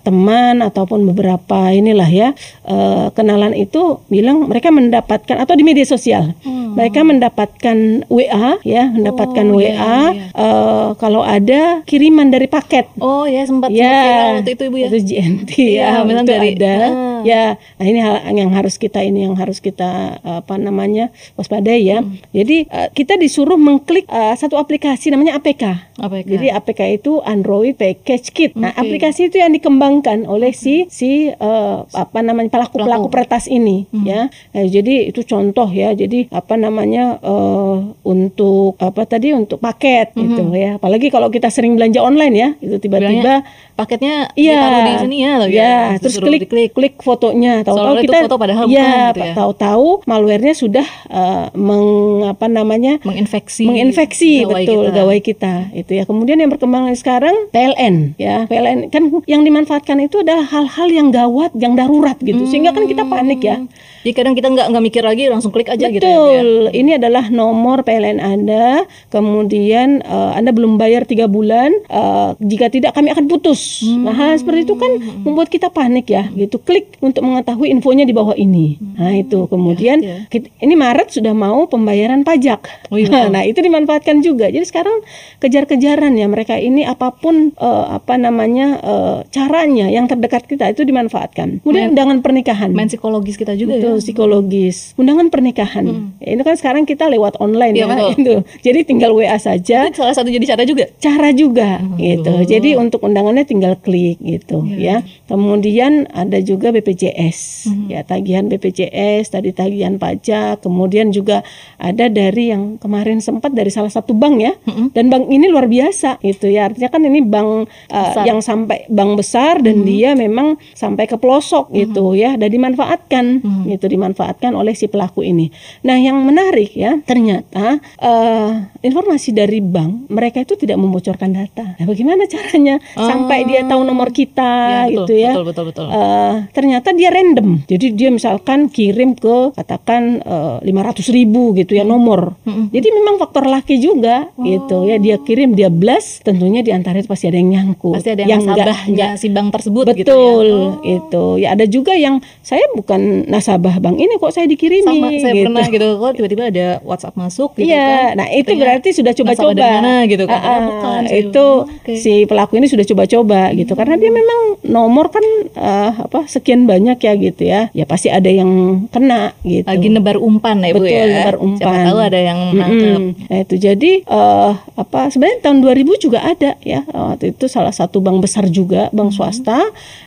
teman 0.00 0.60
ataupun 0.60 1.04
beberapa 1.04 1.70
inilah 1.70 2.06
ya 2.06 2.28
eh, 2.64 3.06
kenalan 3.12 3.52
itu 3.52 4.00
bilang 4.06 4.46
mereka 4.46 4.68
mendapatkan 4.68 5.36
atau 5.36 5.54
di 5.54 5.62
media 5.62 5.84
sosial 5.84 6.34
Hmm. 6.42 6.74
mereka 6.74 7.02
mendapatkan 7.02 8.06
WA 8.06 8.58
ya 8.62 8.88
mendapatkan 8.88 9.46
Oh, 9.48 9.58
WA 9.58 9.66
iya, 9.66 9.98
iya. 10.14 10.26
eh, 10.32 10.88
kalau 10.96 11.20
ada 11.20 11.82
kiriman 11.82 12.28
dari 12.28 12.46
paket 12.46 12.86
Oh 12.98 13.24
ya 13.24 13.42
sempat 13.42 13.70
Ya, 13.72 14.38
waktu 14.38 14.54
itu 14.54 14.62
ibu 14.68 14.76
ya. 14.78 14.88
Itu 14.92 14.98
GNT 15.08 15.50
Iya, 15.72 15.80
ya, 15.80 16.04
memang 16.04 16.28
itu 16.28 16.32
dari- 16.36 16.52
ada. 16.54 16.76
Ah. 17.22 17.24
Ya, 17.24 17.42
nah 17.78 17.86
ini 17.86 17.98
hal 17.98 18.14
yang 18.32 18.50
harus 18.50 18.74
kita 18.76 18.98
ini 18.98 19.24
yang 19.24 19.34
harus 19.34 19.58
kita 19.58 19.90
apa 20.20 20.54
namanya 20.56 21.08
waspadai 21.34 21.80
ya. 21.80 22.02
Hmm. 22.02 22.18
Jadi 22.30 22.66
eh, 22.66 22.88
kita 22.90 23.14
disuruh 23.14 23.54
mengklik 23.54 24.04
eh, 24.04 24.34
satu 24.34 24.56
aplikasi 24.56 25.08
namanya 25.08 25.38
APK. 25.38 25.62
Ya? 25.62 26.36
Jadi 26.36 26.46
APK 26.50 26.80
itu 26.96 27.22
Android 27.22 27.74
Package 27.74 28.26
Kit. 28.28 28.52
Nah, 28.54 28.70
Oke. 28.70 28.82
aplikasi 28.82 29.28
itu 29.28 29.38
yang 29.38 29.50
dikembangkan 29.50 30.26
oleh 30.26 30.50
si 30.50 30.86
si 30.88 31.30
eh, 31.30 31.76
apa 31.86 32.18
namanya 32.20 32.50
pelaku 32.50 32.82
pelaku 32.82 33.06
peretas 33.08 33.46
ini 33.46 33.86
Hmm. 33.88 34.04
ya. 34.04 34.20
Nah, 34.52 34.64
jadi 34.64 35.08
itu 35.08 35.22
contoh 35.22 35.68
ya. 35.68 35.92
Jadi 35.92 36.26
apa 36.28 36.54
namanya 36.56 37.18
eh, 37.18 37.76
untuk 38.02 38.74
apa 38.76 39.04
tadi 39.04 39.30
untuk 39.30 39.58
paket 39.58 40.12
gitu 40.14 40.42
Mhm. 40.42 40.54
ya. 40.54 40.70
Apalagi 40.76 41.08
kalau 41.08 41.28
kita 41.28 41.48
sering 41.48 41.74
belanja 41.74 42.00
online 42.00 42.34
ya, 42.34 42.48
itu 42.58 42.76
tiba-tiba 42.78 43.44
paketnya 43.74 44.30
Iya, 44.32 44.54
ditaruh 44.54 44.80
di 44.82 44.94
sini 45.00 45.16
ya, 45.18 45.32
lagi 45.38 45.54
ya, 45.54 45.74
terus 45.98 46.16
klik 46.18 46.40
diklik. 46.44 46.70
klik 46.72 46.94
fotonya, 47.12 47.52
tahu-tahu 47.60 47.94
kita, 48.00 48.18
foto 48.24 48.36
padahal 48.40 48.64
ya, 48.66 48.80
bukan 48.80 48.96
gitu 49.12 49.20
ya. 49.20 49.34
tahu-tahu 49.36 49.88
malwarenya 50.08 50.54
sudah 50.56 50.86
eh, 51.12 51.46
meng 51.52 51.86
apa 52.24 52.46
namanya 52.48 52.96
menginfeksi 53.04 53.68
menginfeksi 53.68 54.48
gawai 54.48 54.64
betul 54.64 54.82
kita. 54.88 54.96
gawai 54.96 55.18
kita 55.20 55.54
itu 55.76 55.92
ya 56.00 56.04
kemudian 56.08 56.40
yang 56.40 56.48
berkembang 56.48 56.88
sekarang 56.96 57.52
PLN 57.52 58.16
ya 58.16 58.48
PLN 58.48 58.88
kan 58.88 59.12
yang 59.28 59.44
dimanfaatkan 59.44 60.00
itu 60.00 60.24
adalah 60.24 60.48
hal-hal 60.48 60.88
yang 60.88 61.08
gawat 61.12 61.52
yang 61.58 61.76
darurat 61.76 62.16
gitu 62.18 62.48
sehingga 62.48 62.72
kan 62.72 62.88
kita 62.88 63.04
panik 63.04 63.40
ya 63.44 63.60
Jadi 64.02 64.18
kadang 64.18 64.34
kita 64.34 64.50
nggak 64.50 64.66
nggak 64.74 64.82
mikir 64.82 65.02
lagi 65.06 65.30
langsung 65.30 65.54
klik 65.54 65.70
aja 65.70 65.86
gitu 65.86 66.02
ya. 66.02 66.10
Ya. 66.10 66.18
Betul. 66.18 66.48
Ini 66.74 66.90
adalah 66.98 67.30
nomor 67.30 67.86
PLN 67.86 68.18
Anda. 68.18 68.82
Kemudian 69.14 70.02
eh, 70.02 70.30
Anda 70.34 70.50
belum 70.50 70.74
bayar 70.74 71.06
tiga 71.06 71.30
bulan. 71.30 71.70
eh, 71.86 72.30
jika 72.42 72.66
tidak 72.66 72.98
kami 72.98 73.14
akan 73.14 73.30
putus. 73.30 73.86
Nah 73.86 74.10
hal 74.10 74.34
seperti 74.42 74.66
itu 74.66 74.74
kan 74.74 74.90
membuat 75.22 75.54
kita 75.54 75.70
panik 75.70 76.10
ya. 76.10 76.26
Gitu. 76.34 76.58
Klik 76.58 76.98
untuk 77.02 77.20
mengetahui 77.20 77.68
infonya 77.68 78.06
di 78.06 78.14
bawah 78.14 78.32
ini. 78.32 78.78
Nah 78.94 79.12
itu. 79.12 79.44
Kemudian 79.44 79.98
Ya, 79.98 80.22
ya. 80.24 80.38
ini 80.58 80.72
Maret 80.72 81.10
sudah 81.10 81.34
mau 81.34 81.66
pembayaran 81.66 82.22
pajak. 82.22 82.62
Oh, 82.88 82.96
iya, 82.96 83.26
nah 83.34 83.42
itu 83.42 83.58
dimanfaatkan 83.58 84.22
juga. 84.22 84.46
Jadi 84.46 84.62
sekarang 84.62 85.02
kejar-kejaran 85.36 86.14
ya 86.14 86.26
mereka 86.26 86.54
ini 86.54 86.82
apa 86.82 87.10
pun 87.10 87.50
eh, 87.52 87.86
apa 87.90 88.14
namanya 88.14 88.78
eh, 88.78 89.18
caranya 89.28 89.88
yang 89.88 90.06
terdekat 90.06 90.46
kita 90.46 90.70
itu 90.70 90.82
dimanfaatkan. 90.82 91.58
Kemudian 91.60 91.90
undangan 91.92 92.22
pernikahan. 92.22 92.70
Main 92.70 92.86
psikologis 92.86 93.34
kita 93.34 93.52
juga 93.52 93.74
Betul, 93.74 93.98
ya. 93.98 94.00
psikologis. 94.00 94.76
Undangan 94.94 95.26
pernikahan. 95.26 95.84
Ya, 96.18 96.28
ini 96.30 96.42
kan 96.42 96.54
sekarang 96.54 96.84
kita 96.84 97.08
lewat 97.08 97.36
online 97.36 97.74
Iya, 97.74 97.84
ya. 97.84 97.90
betul. 97.90 98.10
Itu. 98.14 98.34
Jadi 98.62 98.78
tinggal 98.84 99.10
WA 99.10 99.34
saja. 99.36 99.88
Itu 99.88 99.98
salah 99.98 100.14
satu 100.14 100.28
jadi 100.28 100.46
cara 100.46 100.62
juga. 100.62 100.84
Cara 100.96 101.28
juga 101.32 101.70
gitu. 101.96 102.22
Betul. 102.22 102.46
Jadi 102.46 102.70
untuk 102.76 103.02
undangannya 103.02 103.42
tinggal 103.42 103.74
klik 103.76 104.20
gitu 104.20 104.62
Iya. 104.62 105.02
ya. 105.02 105.26
Kemudian 105.26 106.06
ada 106.12 106.38
juga 106.38 106.70
BPJS 106.70 106.91
BPJS 106.92 107.40
Mhm. 107.64 107.86
ya 107.88 108.00
tagihan 108.04 108.44
BPJS 108.46 109.32
tadi 109.32 109.50
tagihan 109.50 109.96
pajak 109.96 110.60
kemudian 110.60 111.08
juga 111.08 111.40
ada 111.76 112.06
dari 112.06 112.52
yang 112.52 112.76
kemarin 112.76 113.18
sempat 113.18 113.50
dari 113.50 113.72
salah 113.72 113.88
satu 113.88 114.12
bank 114.12 114.36
ya. 114.38 114.52
Mhm. 114.62 114.92
dan 114.92 115.08
bank 115.08 115.24
ini 115.26 115.48
luar 115.48 115.66
biasa 115.66 116.20
gitu 116.20 116.46
ya. 116.46 116.68
Artinya 116.68 116.88
kan 116.88 117.00
ini 117.02 117.20
bank 117.22 117.48
uh, 117.88 118.24
yang 118.24 118.38
sampai 118.38 118.84
bank 118.86 119.16
besar 119.16 119.58
dan 119.58 119.82
dia 119.82 120.12
memang 120.14 120.60
sampai 120.72 121.06
ke 121.06 121.16
pelosok 121.16 121.72
gitu 121.72 122.12
ya. 122.12 122.36
Dan 122.36 122.52
dimanfaatkan 122.52 123.40
Mhm. 123.40 123.62
gitu 123.70 123.88
dimanfaatkan 123.88 124.52
oleh 124.52 124.72
si 124.72 124.86
pelaku 124.86 125.22
ini. 125.22 125.48
Nah 125.82 125.96
yang 125.96 126.20
menarik 126.20 126.74
ya 126.74 127.00
ternyata 127.00 127.80
uh, 127.98 128.50
informasi 128.78 129.32
dari 129.32 129.58
bank 129.58 130.10
mereka 130.10 130.42
itu 130.42 130.54
tidak 130.54 130.76
membocorkan 130.76 131.32
data. 131.32 131.64
Nah, 131.72 131.86
bagaimana 131.86 132.26
caranya 132.26 132.76
sampai 132.92 133.44
dia 133.44 133.62
tahu 133.64 133.80
nomor 133.82 134.10
kita 134.10 134.42
Ya, 134.42 134.82
betul, 134.84 134.92
gitu 135.06 135.14
ya? 135.16 135.32
Betul, 135.32 135.44
betul, 135.46 135.64
betul. 135.70 135.86
Eh, 135.88 136.34
ternyata 136.50 136.81
dia 136.90 137.08
random. 137.08 137.62
Jadi 137.64 137.86
dia 137.92 138.10
misalkan 138.10 138.66
kirim 138.66 139.14
ke 139.14 139.54
katakan 139.54 140.18
lima 140.60 140.82
ratus 140.82 141.06
ribu 141.08 141.54
gitu 141.54 141.72
ya 141.72 141.84
nomor. 141.84 142.34
Jadi 142.44 142.88
memang 142.90 143.16
faktor 143.16 143.46
laki 143.46 143.78
juga 143.78 144.26
gitu 144.36 144.84
ya 144.84 144.98
dia 144.98 145.16
kirim 145.16 145.52
dia 145.52 145.68
blast 145.68 146.22
tentunya 146.22 146.60
di 146.60 146.70
antara 146.70 146.98
itu 146.98 147.06
pasti 147.06 147.26
ada 147.26 147.36
yang 147.36 147.50
nyangkut. 147.52 147.94
Pasti 147.94 148.10
ada 148.10 148.24
yang, 148.24 148.42
enggak- 148.42 148.66
nasabahnya 148.66 149.06
si 149.14 149.26
bank 149.28 149.48
tersebut 149.52 149.84
betul 149.86 150.00
gitu 150.00 150.16
ya. 150.42 150.50
Oh. 150.50 150.72
itu 150.82 151.24
ya 151.38 151.48
ada 151.52 151.64
juga 151.64 151.92
yang 151.92 152.14
saya 152.40 152.64
bukan 152.72 153.00
nasabah 153.26 153.78
bank 153.78 153.96
ini 153.96 154.16
kok 154.16 154.32
saya 154.32 154.46
dikirimi 154.46 154.82
Sama 154.82 155.08
saya 155.14 155.32
gitu. 155.32 155.46
pernah 155.46 155.66
gitu 155.68 155.88
kok 155.94 156.12
tiba-tiba 156.14 156.42
ada 156.48 156.66
WhatsApp 156.82 157.14
masuk 157.14 157.50
gitu 157.54 157.68
Iya, 157.68 157.84
kan. 158.08 158.10
nah 158.16 158.26
itu 158.26 158.42
Katanya 158.44 158.60
berarti 158.64 158.88
sudah 158.90 159.12
coba-coba. 159.12 159.66
gitu 160.04 160.24
kan. 160.24 160.32
Ah, 160.32 160.40
Oh, 160.42 160.48
ah, 160.48 160.60
bukan, 160.62 161.00
saya 161.04 161.20
itu 161.20 161.46
oke. 161.62 161.92
si 161.94 162.12
pelaku 162.24 162.52
ini 162.54 162.66
sudah 162.66 162.84
coba-coba 162.84 163.40
gitu, 163.52 163.72
karena 163.72 163.94
dia 163.94 164.10
memang 164.10 164.40
nomor 164.64 165.08
kan 165.08 165.22
eh, 165.52 165.90
apa 165.98 166.24
sekian 166.26 166.64
banyak 166.72 166.98
ya 166.98 167.12
gitu 167.20 167.42
ya, 167.44 167.60
ya 167.76 167.84
pasti 167.84 168.08
ada 168.08 168.32
yang 168.32 168.84
kena 168.88 169.36
gitu. 169.44 169.68
lagi 169.68 169.88
nebar 169.92 170.16
umpan 170.16 170.64
ya 170.64 170.72
Bu 170.72 170.80
Betul, 170.80 170.96
ya. 170.96 171.04
nebar 171.20 171.36
Siapa 171.36 171.44
umpan. 171.44 171.84
tahu 171.88 171.98
ada 172.00 172.20
yang 172.20 172.38
nangkep. 172.56 173.00
Nah 173.28 173.38
itu 173.44 173.54
jadi 173.60 173.92
eh, 174.06 174.50
apa 174.56 175.00
sebenarnya 175.12 175.38
tahun 175.44 175.58
2000 175.60 176.04
juga 176.04 176.18
ada 176.22 176.56
ya 176.62 176.80
waktu 176.88 177.34
itu 177.34 177.44
salah 177.50 177.74
satu 177.74 177.98
bank 178.00 178.24
besar 178.24 178.48
juga 178.48 178.88
bank 178.94 179.12
swasta 179.12 179.58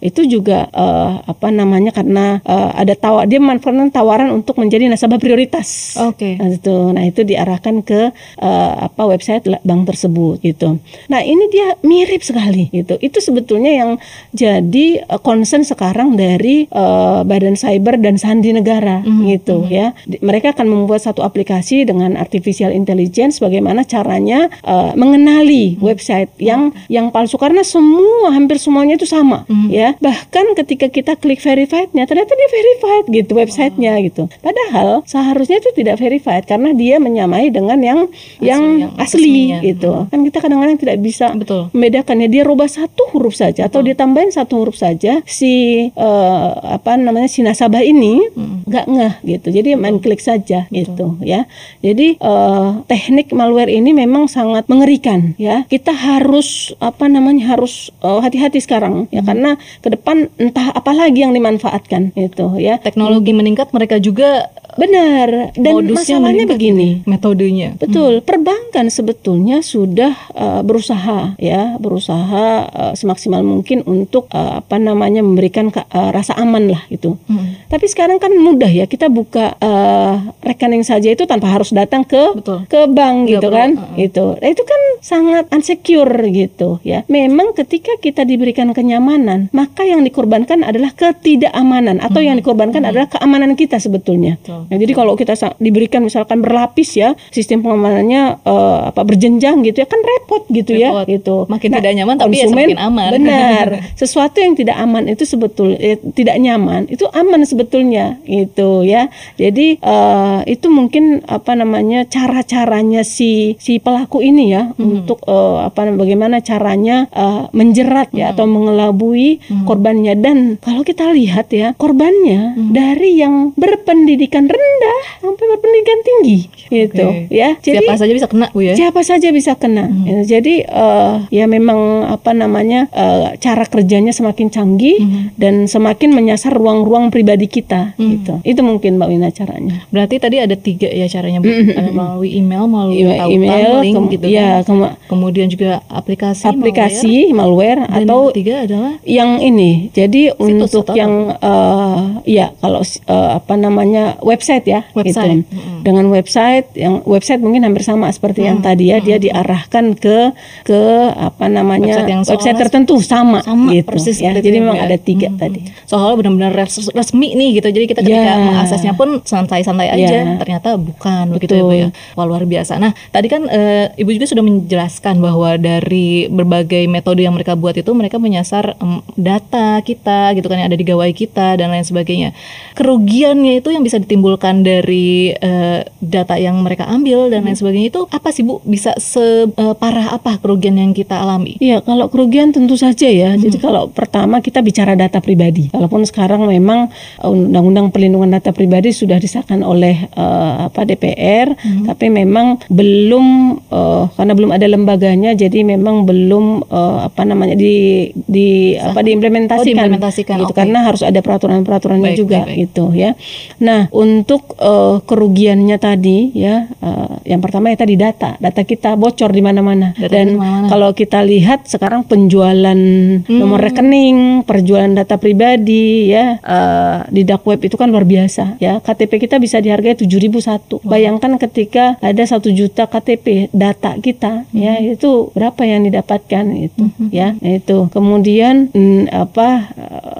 itu 0.01 0.25
juga 0.25 0.65
eh, 0.71 1.11
apa 1.25 1.47
namanya 1.51 1.91
karena 1.91 2.39
eh, 2.41 2.69
ada 2.81 2.93
tawar 2.95 3.27
dia 3.27 3.37
memanfaatkan 3.37 3.91
tawaran 3.91 4.29
untuk 4.31 4.55
menjadi 4.57 4.87
nasabah 4.87 5.19
prioritas. 5.19 5.99
Oke. 5.99 6.39
Nah 6.39 6.49
itu, 6.49 6.75
nah 6.95 7.03
itu 7.03 7.21
diarahkan 7.27 7.81
ke 7.83 8.01
eh, 8.39 8.73
apa 8.79 9.01
website 9.05 9.43
bank 9.61 9.81
tersebut 9.89 10.39
gitu. 10.41 10.79
Nah 11.11 11.21
ini 11.21 11.49
dia 11.51 11.75
mirip 11.83 12.21
sekali 12.21 12.71
gitu. 12.71 12.95
Itu 13.01 13.19
sebetulnya 13.19 13.71
yang 13.73 13.91
jadi 14.31 14.87
eh, 15.03 15.21
concern 15.21 15.67
sekarang 15.67 16.15
dari 16.15 16.44
eh, 16.65 17.19
Badan 17.23 17.55
Cyber 17.55 17.97
dan 17.97 18.15
Sandi 18.15 18.51
Negara 18.51 19.01
gitu 19.25 19.65
ya. 19.67 19.91
Di- 20.03 20.19
Mereka 20.19 20.53
akan 20.53 20.67
membuat 20.67 21.01
satu 21.01 21.21
aplikasi 21.21 21.83
dengan 21.83 22.15
artificial 22.15 22.69
intelligence 22.69 23.39
bagaimana 23.39 23.83
caranya 23.83 24.47
eh, 24.61 24.91
mengenali 24.93 25.77
website 25.79 26.29
yang 26.37 26.69
yang 26.87 27.09
palsu 27.09 27.35
karena 27.35 27.61
semua 27.61 28.29
hampir 28.29 28.57
semuanya 28.57 28.95
itu 28.95 29.05
sama 29.05 29.43
ya. 29.67 29.95
Bahkan 29.97 30.55
ketika 30.55 30.87
kita 30.87 31.13
klik 31.15 31.39
verified-nya 31.39 32.03
ternyata 32.03 32.31
dia 32.31 32.49
verified 32.49 33.05
gitu 33.09 33.31
websitenya 33.33 33.93
gitu. 34.03 34.27
Padahal 34.39 35.01
seharusnya 35.03 35.59
itu 35.59 35.69
tidak 35.73 35.97
verified 35.97 36.43
karena 36.43 36.71
dia 36.71 36.97
menyamai 36.97 37.49
dengan 37.49 37.79
yang 37.79 37.99
yang 38.39 38.63
yang 38.81 38.91
asli 38.97 39.23
resminya. 39.25 39.57
gitu. 39.61 39.91
Kan 40.09 40.19
kita 40.23 40.37
kadang-kadang 40.39 40.77
tidak 40.77 40.97
bisa 40.99 41.31
Betul. 41.31 41.69
membedakannya. 41.71 42.27
Dia 42.27 42.43
rubah 42.43 42.67
satu 42.67 43.07
huruf 43.13 43.35
saja 43.35 43.67
atau 43.67 43.79
dia 43.79 43.93
tambahin 43.93 44.29
satu 44.29 44.59
huruf 44.59 44.75
saja 44.75 45.21
si 45.25 45.87
eh, 46.35 46.75
apa 46.75 46.99
namanya 46.99 47.31
si 47.31 47.39
nasabah 47.39 47.79
ini 47.79 48.19
nggak 48.67 48.85
ngeh 48.91 49.13
gitu. 49.23 49.47
Jadi 49.55 49.79
main 49.79 50.03
klik 50.03 50.19
saja 50.19 50.67
gitu 50.67 51.15
ya. 51.23 51.47
Jadi 51.79 52.19
eh, 52.19 52.69
teknik 52.91 53.31
malware 53.31 53.71
ini 53.71 53.95
memang 53.95 54.27
sangat 54.27 54.67
mengerikan 54.67 55.33
ya. 55.39 55.63
Kita 55.71 55.95
harus 55.95 56.75
apa 56.83 57.07
namanya 57.07 57.55
harus 57.55 57.95
eh, 58.03 58.19
hati-hati 58.19 58.59
sekarang 58.59 59.07
ya 59.15 59.23
karena 59.23 59.55
ke 59.79 59.87
depan 59.93 60.27
entah 60.35 60.75
apa 60.75 60.91
lagi 60.91 61.23
yang 61.23 61.31
dimanfaatkan 61.31 62.11
itu 62.19 62.59
ya. 62.59 62.77
Teknologi 62.83 63.31
meningkat 63.31 63.71
mereka 63.71 63.97
juga 64.03 64.51
Benar. 64.75 65.55
Dan 65.55 65.91
masalahnya 65.91 66.45
begini. 66.45 67.01
metodenya. 67.07 67.79
Betul, 67.79 68.19
perbankan 68.21 68.91
sebetulnya 68.91 69.63
sudah 69.63 70.13
uh, 70.35 70.61
berusaha 70.61 71.39
ya, 71.39 71.79
berusaha 71.79 72.67
uh, 72.69 72.93
semaksimal 72.93 73.39
mungkin 73.39 73.87
untuk 73.87 74.27
uh, 74.35 74.59
apa 74.59 74.75
namanya 74.75 75.23
memberikan 75.23 75.71
ke- 75.71 75.87
uh, 75.89 76.11
rasa 76.11 76.35
aman 76.35 76.75
lah 76.75 76.83
gitu. 76.91 77.15
Hmm. 77.31 77.55
Tapi 77.71 77.85
sekarang 77.87 78.19
kan 78.19 78.35
mudah 78.35 78.67
ya, 78.67 78.83
kita 78.85 79.07
buka 79.07 79.55
uh, 79.63 80.35
rekening 80.43 80.83
saja 80.83 81.07
itu 81.07 81.23
tanpa 81.23 81.49
harus 81.49 81.71
datang 81.71 82.03
ke 82.03 82.35
Betul. 82.35 82.67
ke 82.67 82.85
bank 82.91 83.15
Nggak 83.25 83.31
gitu 83.31 83.47
kan. 83.49 83.69
uh-uh. 83.79 83.95
Itu. 83.95 84.25
Nah, 84.37 84.49
itu 84.51 84.63
kan 84.67 84.81
sangat 84.99 85.45
unsecure 85.55 86.19
gitu 86.35 86.83
ya. 86.83 87.07
Memang 87.07 87.55
ketika 87.55 87.95
kita 87.97 88.27
diberikan 88.27 88.75
kenyamanan, 88.75 89.47
maka 89.55 89.87
yang 89.87 90.03
dikorbankan 90.03 90.67
adalah 90.67 90.91
ketidakamanan 90.91 92.03
atau 92.03 92.19
yang 92.19 92.35
dikorbankan 92.35 92.83
adalah 92.83 93.07
keamanan 93.07 93.55
kita 93.55 93.79
sebetulnya. 93.79 94.35
Betul. 94.43 94.64
Nah, 94.69 94.77
jadi 94.77 94.91
kalau 94.93 95.13
kita 95.13 95.33
diberikan 95.57 96.01
misalkan 96.01 96.41
berlapis 96.41 96.97
ya, 96.97 97.13
sistem 97.29 97.61
pengamanannya 97.61 98.41
eh, 98.41 98.79
apa 98.89 99.01
berjenjang 99.01 99.61
gitu 99.63 99.81
ya 99.81 99.87
kan 99.87 100.01
repot 100.01 100.43
gitu 100.49 100.75
Repot. 100.75 101.05
ya 101.05 101.11
gitu. 101.17 101.35
Makin 101.47 101.69
tidak 101.71 101.93
nyaman, 101.95 102.15
tapi 102.17 102.35
ya 102.39 102.45
konsumen- 102.49 102.69
semakin 102.71 102.79
aman. 102.81 103.09
Benar. 103.15 103.67
Sesuatu 104.01 104.37
yang 104.41 104.53
tidak 104.53 104.77
aman 104.77 105.03
itu 105.09 105.23
sebetul 105.23 105.75
eh, 105.77 105.97
tidak 106.13 106.35
nyaman 106.37 106.87
itu 106.89 107.05
aman 107.11 107.41
sebetulnya 107.45 108.17
gitu 108.25 108.81
ya. 108.81 109.07
Jadi 109.37 109.77
eh, 109.79 110.39
itu 110.49 110.67
mungkin 110.69 111.21
apa 111.25 111.53
namanya 111.53 112.05
cara-caranya 112.05 113.01
si 113.05 113.55
si 113.57 113.77
pelaku 113.79 114.21
ini 114.21 114.51
ya 114.51 114.73
untuk 114.77 115.21
eh, 115.25 115.57
apa 115.65 115.89
bagaimana 115.93 116.41
caranya 116.41 117.07
eh, 117.11 117.43
menjerat 117.51 118.11
ya 118.11 118.31
atau 118.33 118.45
mengelabui 118.45 119.39
korbannya 119.65 120.13
dan 120.17 120.57
kalau 120.59 120.81
kita 120.81 121.11
lihat 121.11 121.51
ya 121.53 121.71
korbannya 121.75 122.57
dari 122.71 123.19
yang 123.19 123.53
berpendidikan 123.55 124.47
rendah 124.55 124.99
sampai 125.19 125.45
berpendidikan 125.47 125.99
tinggi 126.01 126.37
gitu 126.65 127.05
Oke. 127.05 127.29
ya. 127.29 127.49
Jadi 127.57 127.77
Siapa 127.77 127.93
saja 127.95 128.13
bisa 128.13 128.27
kena 128.27 128.47
Bu 128.49 128.59
ya. 128.59 128.73
siapa 128.73 129.01
saja 129.01 129.27
bisa 129.29 129.51
kena. 129.53 129.85
Ya, 130.01 130.19
jadi 130.31 130.55
eh, 130.63 131.13
ya 131.29 131.45
memang 131.45 131.77
apa 132.07 132.31
namanya 132.31 132.87
eh, 132.89 133.37
cara 133.37 133.63
kerjanya 133.63 134.09
semakin 134.09 134.47
canggih 134.47 134.97
dan 135.35 135.65
semakin 135.65 136.09
menyasar 136.11 136.51
ruang-ruang 136.51 137.09
pribadi 137.09 137.45
kita 137.45 137.93
gitu. 137.95 138.39
Itu 138.41 138.61
mungkin 138.61 138.95
Mbak 138.95 139.09
Wina 139.09 139.29
caranya. 139.29 139.85
Berarti 139.89 140.15
tadi 140.17 140.37
ada 140.37 140.55
tiga 140.55 140.87
ya 140.87 141.05
caranya 141.05 141.37
Bu. 141.37 141.47
Mm-mm. 141.47 141.73
Ada 141.75 141.91
melalui 141.91 142.29
email, 142.33 142.63
melalui 142.65 142.95
Iya, 142.97 143.11
tautan, 143.17 143.31
email, 143.31 143.71
link 143.81 143.95
kem- 143.95 144.09
gitu 144.11 144.25
ya, 144.27 144.47
kan. 144.55 144.63
kema- 144.65 144.95
Kemudian 145.05 145.47
juga 145.47 145.71
aplikasi, 145.87 146.45
aplikasi 146.45 147.15
malware, 147.29 147.35
malware. 147.35 147.81
Dan 147.85 148.05
atau 148.05 148.19
yang 148.21 148.31
ketiga 148.31 148.55
adalah 148.63 148.93
yang 149.03 149.31
ini. 149.39 149.71
Jadi 149.91 150.21
untuk 150.35 150.65
yang 150.91 151.13
eh, 151.35 151.99
ya 152.25 152.53
kalau 152.55 152.81
eh, 152.81 153.29
apa 153.35 153.53
namanya 153.55 154.15
website 154.21 154.44
ya 154.63 154.81
Website. 154.93 155.41
gitu. 155.41 155.55
Mm-mm. 155.55 155.79
Dengan 155.81 156.05
website 156.07 156.67
yang 156.73 157.01
website 157.03 157.39
mungkin 157.39 157.63
hampir 157.63 157.81
sama 157.81 158.09
seperti 158.09 158.43
yang 158.43 158.59
tadi 158.59 158.89
ya 158.89 158.99
dia 158.99 159.17
diarahkan 159.17 159.95
ke 159.95 160.33
ke 160.61 160.79
apa 161.11 161.45
namanya 161.47 161.97
Website 161.97 162.09
yang 162.09 162.21
website 162.23 162.57
tertentu 162.59 162.99
sama, 162.99 163.41
sama 163.41 163.71
gitu 163.71 163.85
persis 163.85 164.17
ya. 164.17 164.31
Jadi 164.31 164.57
memang 164.57 164.75
ya. 164.75 164.85
ada 164.85 164.97
tiga 164.97 165.29
Mhm. 165.29 165.37
tadi. 165.37 165.61
Soalnya 165.85 166.15
benar-benar 166.17 166.51
res- 166.55 166.89
resmi 166.89 167.33
nih 167.33 167.57
gitu. 167.57 167.67
Jadi 167.67 167.85
kita 167.85 168.01
ketika 168.01 168.21
Ya. 168.27 168.37
mengaksesnya 168.37 168.93
pun 168.93 169.21
santai-santai 169.21 169.87
aja. 169.89 170.05
Ya. 170.11 170.35
Ternyata 170.35 170.75
bukan 170.75 171.31
begitu 171.31 171.53
ya 171.53 171.63
Bu 171.63 171.73
ya. 171.73 171.87
Wah 172.13 172.25
luar 172.25 172.43
biasa. 172.43 172.77
Nah 172.77 172.91
tadi 173.09 173.25
kan 173.25 173.47
eh, 173.47 173.89
Ibu 173.95 174.11
juga 174.11 174.27
sudah 174.27 174.43
menjelaskan 174.43 175.17
bahwa 175.17 175.55
dari 175.55 176.27
berbagai 176.27 176.83
metode 176.85 177.21
yang 177.21 177.31
mereka 177.31 177.55
buat 177.55 177.73
itu 177.73 177.87
mereka 177.89 178.17
menyasar 178.17 178.75
em, 178.75 178.99
data 179.15 179.79
kita 179.79 180.33
gitu 180.33 180.45
kan 180.45 180.57
yang 180.57 180.67
ada 180.67 180.75
di 180.75 180.83
gawai 180.83 181.09
kita 181.09 181.55
dan 181.55 181.69
lain 181.69 181.81
sebagainya. 181.81 182.35
Kerugiannya 182.75 183.55
itu 183.55 183.69
yang 183.69 183.81
bisa 183.81 183.95
ditimbulkan 183.95 184.34
dari 184.39 185.31
eh, 185.31 185.81
data 186.01 186.35
yang 186.35 186.59
mereka 186.61 186.85
ambil 186.87 187.27
dan 187.29 187.41
Hmm. 187.41 187.53
lain 187.53 187.57
sebagainya 187.57 187.89
itu 187.93 188.01
apa 188.09 188.29
sih 188.33 188.41
Bu? 188.41 188.57
Bisa 188.65 188.97
separah 188.97 190.17
apa 190.17 190.37
kerugian 190.41 190.81
yang 190.81 190.93
kita 190.97 191.17
alami? 191.19 191.57
Iya, 191.61 191.81
kalau 191.85 192.09
kerugian 192.09 192.49
tentu 192.49 192.73
saja 192.73 193.05
ya. 193.05 193.37
Jadi 193.37 193.61
kalau 193.61 193.89
pertama 193.91 194.41
kita 194.41 194.65
bicara 194.65 194.97
data 194.97 195.21
pribadi. 195.21 195.69
Walaupun 195.69 196.01
sekarang 196.07 196.47
memang 196.47 196.89
uh, 197.21 197.29
Undang-Undang 197.29 197.91
Perlindungan 197.91 198.31
Data 198.31 198.49
Pribadi 198.49 198.89
sudah 198.95 199.19
disahkan 199.19 199.61
oleh 199.61 200.07
uh, 200.17 200.71
apa 200.71 200.87
DPR, 200.87 201.53
tapi 201.85 202.07
memang 202.09 202.57
belum 202.71 203.25
uh, 203.69 204.09
karena 204.15 204.33
belum 204.33 204.51
ada 204.55 204.65
lembaganya, 204.65 205.35
jadi 205.35 205.61
memang 205.67 206.07
belum 206.07 206.65
uh, 206.71 207.05
apa 207.11 207.21
namanya 207.27 207.53
di 207.59 208.09
di 208.15 208.73
apa 208.79 209.03
diimplementasikan. 209.03 209.61
Oh, 209.61 209.65
diimplementasikan, 209.67 210.37
gitu. 210.41 210.53
oke. 210.53 210.57
Karena 210.57 210.79
harus 210.87 211.03
ada 211.03 211.19
peraturan-peraturannya 211.19 212.15
juga 212.15 212.45
baik, 212.45 212.49
baik. 212.49 212.57
gitu 212.71 212.85
ya. 212.95 213.11
Nah, 213.59 213.91
untuk 213.91 214.14
uh, 214.23 215.01
kerugiannya 215.03 215.75
tadi 215.75 216.31
ya 216.31 216.69
uh, 216.79 217.19
yang 217.27 217.43
pertama 217.43 217.73
ya 217.73 217.77
tadi 217.81 217.99
data 217.99 218.39
data 218.39 218.61
kita 218.63 218.95
bocor 218.95 219.33
di 219.33 219.41
mana-mana 219.43 219.91
dan 219.97 220.39
mana-mana. 220.39 220.69
kalau 220.71 220.89
kita 220.95 221.25
lihat 221.25 221.67
sekarang 221.67 222.07
penjualan 222.07 222.79
hmm. 223.25 223.27
nomor 223.27 223.59
rekening 223.59 224.45
perjualan 224.47 224.93
data 224.93 225.19
pribadi 225.19 226.13
ya 226.13 226.39
uh, 226.39 227.09
di 227.11 227.25
dark 227.25 227.43
web 227.43 227.59
itu 227.59 227.75
kan 227.75 227.91
luar 227.91 228.05
biasa 228.05 228.61
ya 228.61 228.79
KTP 228.79 229.27
kita 229.27 229.35
bisa 229.41 229.59
dihargai 229.59 229.97
tujuh 229.99 230.19
ribu 230.21 230.39
satu 230.39 230.79
bayangkan 230.85 231.35
ketika 231.41 231.97
ada 231.99 232.23
satu 232.23 232.53
juta 232.53 232.85
KTP 232.87 233.51
data 233.51 233.97
kita 233.99 234.47
hmm. 234.47 234.55
ya 234.55 234.73
itu 234.79 235.33
berapa 235.33 235.65
yang 235.65 235.83
didapatkan 235.89 236.45
itu 236.55 236.85
hmm. 236.85 237.09
ya 237.09 237.35
itu 237.41 237.89
kemudian 237.89 238.69
mm, 238.71 239.09
apa 239.11 239.49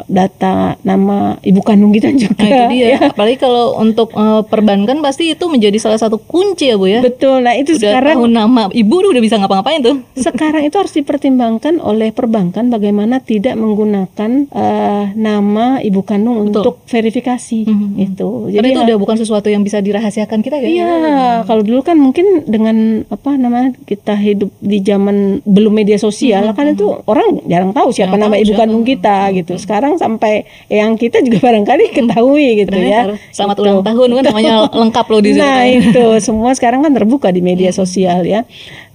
data 0.06 0.78
nama 0.86 1.38
ibu 1.42 1.62
kandung 1.66 1.92
kita 1.92 2.14
juga 2.14 2.42
nah, 2.42 2.50
itu 2.50 2.64
dia. 2.78 2.88
ya. 2.96 3.00
apalagi 3.12 3.38
kalau 3.42 3.78
untuk 3.92 4.10
uh, 4.15 4.42
perbankan 4.48 5.04
pasti 5.06 5.36
itu 5.36 5.46
menjadi 5.51 5.77
salah 5.77 6.00
satu 6.00 6.18
kunci 6.18 6.72
ya 6.72 6.75
bu 6.80 6.88
ya? 6.89 7.00
Betul. 7.06 7.46
Nah 7.46 7.54
itu 7.54 7.77
udah 7.77 7.82
sekarang 7.82 8.18
tahu 8.18 8.27
nama 8.32 8.62
ibu 8.74 8.96
udah 9.06 9.22
bisa 9.22 9.36
ngapa-ngapain 9.38 9.82
tuh. 9.84 9.96
Sekarang 10.25 10.63
itu 10.65 10.75
harus 10.80 10.94
dipertimbangkan 10.96 11.77
oleh 11.84 12.10
perbankan 12.10 12.74
bagaimana 12.74 13.22
tidak 13.22 13.54
menggunakan 13.60 14.50
uh, 14.50 15.13
nama 15.13 15.84
ibu 15.84 16.01
kandung 16.01 16.50
betul. 16.50 16.62
untuk 16.63 16.75
verifikasi. 16.89 17.75
Mm-hmm. 17.75 18.06
itu 18.08 18.30
jadi 18.51 18.58
Karena 18.62 18.70
itu 18.72 18.80
ya, 18.80 18.88
udah 18.88 18.98
bukan 19.01 19.18
sesuatu 19.20 19.48
yang 19.51 19.62
bisa 19.65 19.77
dirahasiakan 19.84 20.39
kita 20.39 20.63
kan 20.63 20.70
iya 20.70 20.88
hmm. 20.88 21.50
kalau 21.50 21.62
dulu 21.62 21.82
kan 21.84 21.98
mungkin 22.00 22.48
dengan 22.48 23.04
apa 23.12 23.36
namanya 23.36 23.75
kita 23.84 24.15
hidup 24.15 24.50
di 24.63 24.80
zaman 24.82 25.44
belum 25.44 25.74
media 25.75 26.00
sosial 26.00 26.51
mm-hmm. 26.51 26.58
kan 26.58 26.65
itu 26.72 26.86
orang 27.06 27.44
jarang 27.50 27.72
tahu 27.75 27.92
siapa 27.92 28.15
jarang 28.15 28.32
nama 28.32 28.36
tahu, 28.39 28.44
ibu 28.48 28.54
kandung 28.56 28.84
kita 28.88 29.18
mm-hmm. 29.27 29.38
gitu. 29.44 29.54
sekarang 29.60 29.94
sampai 30.00 30.48
yang 30.72 30.96
kita 30.96 31.20
juga 31.22 31.38
barangkali 31.51 31.86
ketahui 31.92 32.65
gitu 32.65 32.77
ya. 32.80 33.18
selamat 33.36 33.56
ulang 33.62 33.75
tahun 33.82 34.10
kan 34.22 34.24
namanya 34.32 34.53
lengkap 34.72 35.05
loh 35.12 35.22
di 35.24 35.32
sini 35.36 35.41
nah 35.41 35.62
itu 35.79 36.05
semua 36.22 36.51
sekarang 36.53 36.86
kan 36.86 36.91
terbuka 36.94 37.34
di 37.34 37.41
media 37.41 37.74
sosial 37.74 38.24
ya 38.24 38.46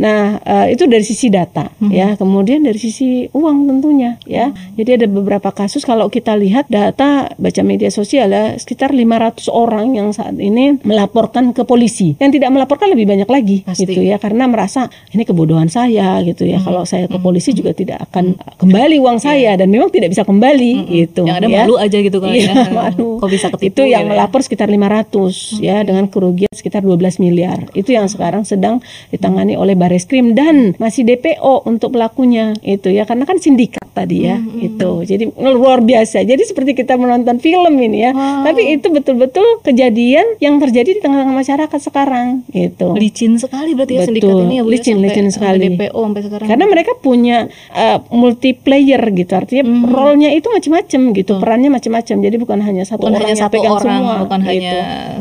nah 0.01 0.41
uh, 0.41 0.67
itu 0.71 0.87
dari 0.87 1.05
sisi 1.05 1.29
data 1.29 1.69
hmm. 1.81 1.91
ya 1.91 2.09
kemudian 2.17 2.65
dari 2.65 2.79
sisi 2.79 3.29
uang 3.35 3.69
tentunya 3.69 4.17
ya 4.25 4.49
hmm. 4.49 4.79
jadi 4.81 4.91
ada 5.03 5.07
beberapa 5.11 5.51
kasus 5.53 5.85
kalau 5.85 6.09
kita 6.09 6.39
lihat 6.39 6.71
data 6.71 7.33
baca 7.37 7.63
media 7.67 7.93
sosial 7.93 8.33
ya 8.33 8.57
sekitar 8.57 8.95
500 8.95 9.51
orang 9.53 9.99
yang 9.99 10.09
saat 10.15 10.39
ini 10.39 10.79
melaporkan 10.87 11.53
ke 11.53 11.67
polisi 11.67 12.17
yang 12.17 12.33
tidak 12.33 12.55
melaporkan 12.55 12.89
lebih 12.95 13.11
banyak 13.11 13.29
lagi 13.29 13.59
Pasti. 13.67 13.85
gitu 13.85 14.01
ya 14.01 14.17
karena 14.17 14.47
merasa 14.47 14.89
ini 15.13 15.27
kebodohan 15.27 15.69
saya 15.69 16.23
gitu 16.25 16.47
ya 16.47 16.63
hmm. 16.63 16.67
kalau 16.67 16.83
saya 16.87 17.11
ke 17.11 17.19
polisi 17.19 17.53
hmm. 17.53 17.59
juga 17.59 17.73
tidak 17.75 17.99
akan 18.11 18.39
hmm. 18.39 18.57
kembali 18.63 18.97
uang 19.03 19.19
saya 19.19 19.59
dan 19.59 19.69
memang 19.69 19.91
tidak 19.91 20.15
bisa 20.15 20.23
kembali 20.23 20.73
hmm. 20.73 20.89
gitu 20.95 21.23
yang 21.27 21.37
ada 21.43 21.49
ya. 21.51 21.67
malu 21.67 21.75
aja 21.77 21.99
gitu 21.99 22.19
kan 22.23 22.31
ya, 22.33 22.53
ya. 22.55 22.71
malu. 22.79 23.19
kok 23.19 23.29
bisa 23.29 23.47
ketipu 23.53 23.69
itu 23.71 23.83
yang 23.91 24.07
ya? 24.07 24.11
melapor 24.15 24.41
sekitar 24.41 24.70
500 24.71 25.11
hmm. 25.11 25.61
ya 25.61 25.77
dengan 25.83 26.07
kerugian 26.07 26.53
sekitar 26.55 26.87
12 26.87 27.19
miliar 27.19 27.67
itu 27.75 27.91
yang 27.91 28.07
sekarang 28.07 28.47
sedang 28.47 28.79
ditangani 29.11 29.59
oleh 29.59 29.75
Baris 29.75 30.07
Krim 30.07 30.33
dan 30.39 30.79
masih 30.79 31.03
DPO 31.03 31.67
untuk 31.67 31.95
pelakunya 31.95 32.55
itu 32.63 32.89
ya 32.95 33.05
karena 33.05 33.27
kan 33.27 33.43
sindikat 33.43 33.91
tadi 33.91 34.31
ya 34.31 34.39
hmm, 34.39 34.49
hmm, 34.49 34.67
itu 34.71 34.91
jadi 35.05 35.25
luar 35.35 35.83
biasa 35.83 36.23
jadi 36.23 36.41
seperti 36.47 36.79
kita 36.79 36.95
menonton 36.95 37.43
film 37.43 37.75
ini 37.77 38.07
ya 38.07 38.13
wow. 38.15 38.47
tapi 38.47 38.79
itu 38.79 38.87
betul-betul 38.89 39.61
kejadian 39.67 40.39
yang 40.39 40.63
terjadi 40.63 40.97
di 40.97 41.01
tengah-tengah 41.03 41.35
masyarakat 41.35 41.81
sekarang 41.83 42.47
itu 42.55 42.89
licin 42.95 43.37
sekali 43.37 43.75
berarti 43.75 43.99
ya 43.99 44.03
sindikat 44.07 44.35
ini 44.47 44.55
ya 44.61 44.63
Bu, 44.63 44.71
ya, 44.71 44.73
licin 44.73 44.97
sampai, 44.97 45.07
licin 45.11 45.27
sekali 45.29 45.59
DPO 45.75 46.01
sampai 46.01 46.23
sekarang 46.23 46.47
karena 46.47 46.65
mereka 46.71 46.93
punya 47.03 47.51
uh, 47.75 47.99
multiplayer 48.15 49.03
gitu 49.11 49.33
artinya 49.35 49.65
hmm. 49.67 49.91
role-nya 49.91 50.31
itu 50.39 50.47
macam-macam 50.49 51.01
gitu 51.13 51.33
hmm. 51.35 51.43
perannya 51.43 51.71
macam-macam 51.75 52.17
jadi 52.23 52.37
bukan 52.39 52.59
hanya 52.63 52.85
satu 52.87 53.03
bukan 53.03 53.13
orang 53.19 53.27
hanya 53.27 53.35
yang 53.35 53.43
satu 53.43 53.55
pegang 53.59 53.75
orang, 53.75 53.83
semua 53.83 54.15
bukan 54.23 54.41
gitu. 54.41 54.49
hanya 54.49 54.60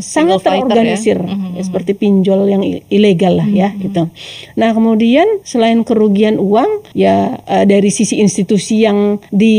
sangat 0.03 0.39
ya. 0.41 0.45
terorganisir 0.45 1.17
ya? 1.19 1.31
hmm. 1.31 1.55
ya, 1.59 1.63
seperti 1.63 1.91
pinjol 1.95 2.41
yang 2.49 2.63
ilegal 2.89 3.39
lah 3.39 3.47
ya 3.47 3.71
hmm. 3.71 3.79
gitu 3.87 4.03
nah 4.59 4.69
kemudian 4.75 5.27
selain 5.47 5.81
kerugian 5.87 6.37
uang 6.37 6.83
ya 6.93 7.39
uh, 7.47 7.65
dari 7.65 7.89
sisi 7.93 8.19
institusi 8.19 8.83
yang 8.83 9.21
di 9.31 9.55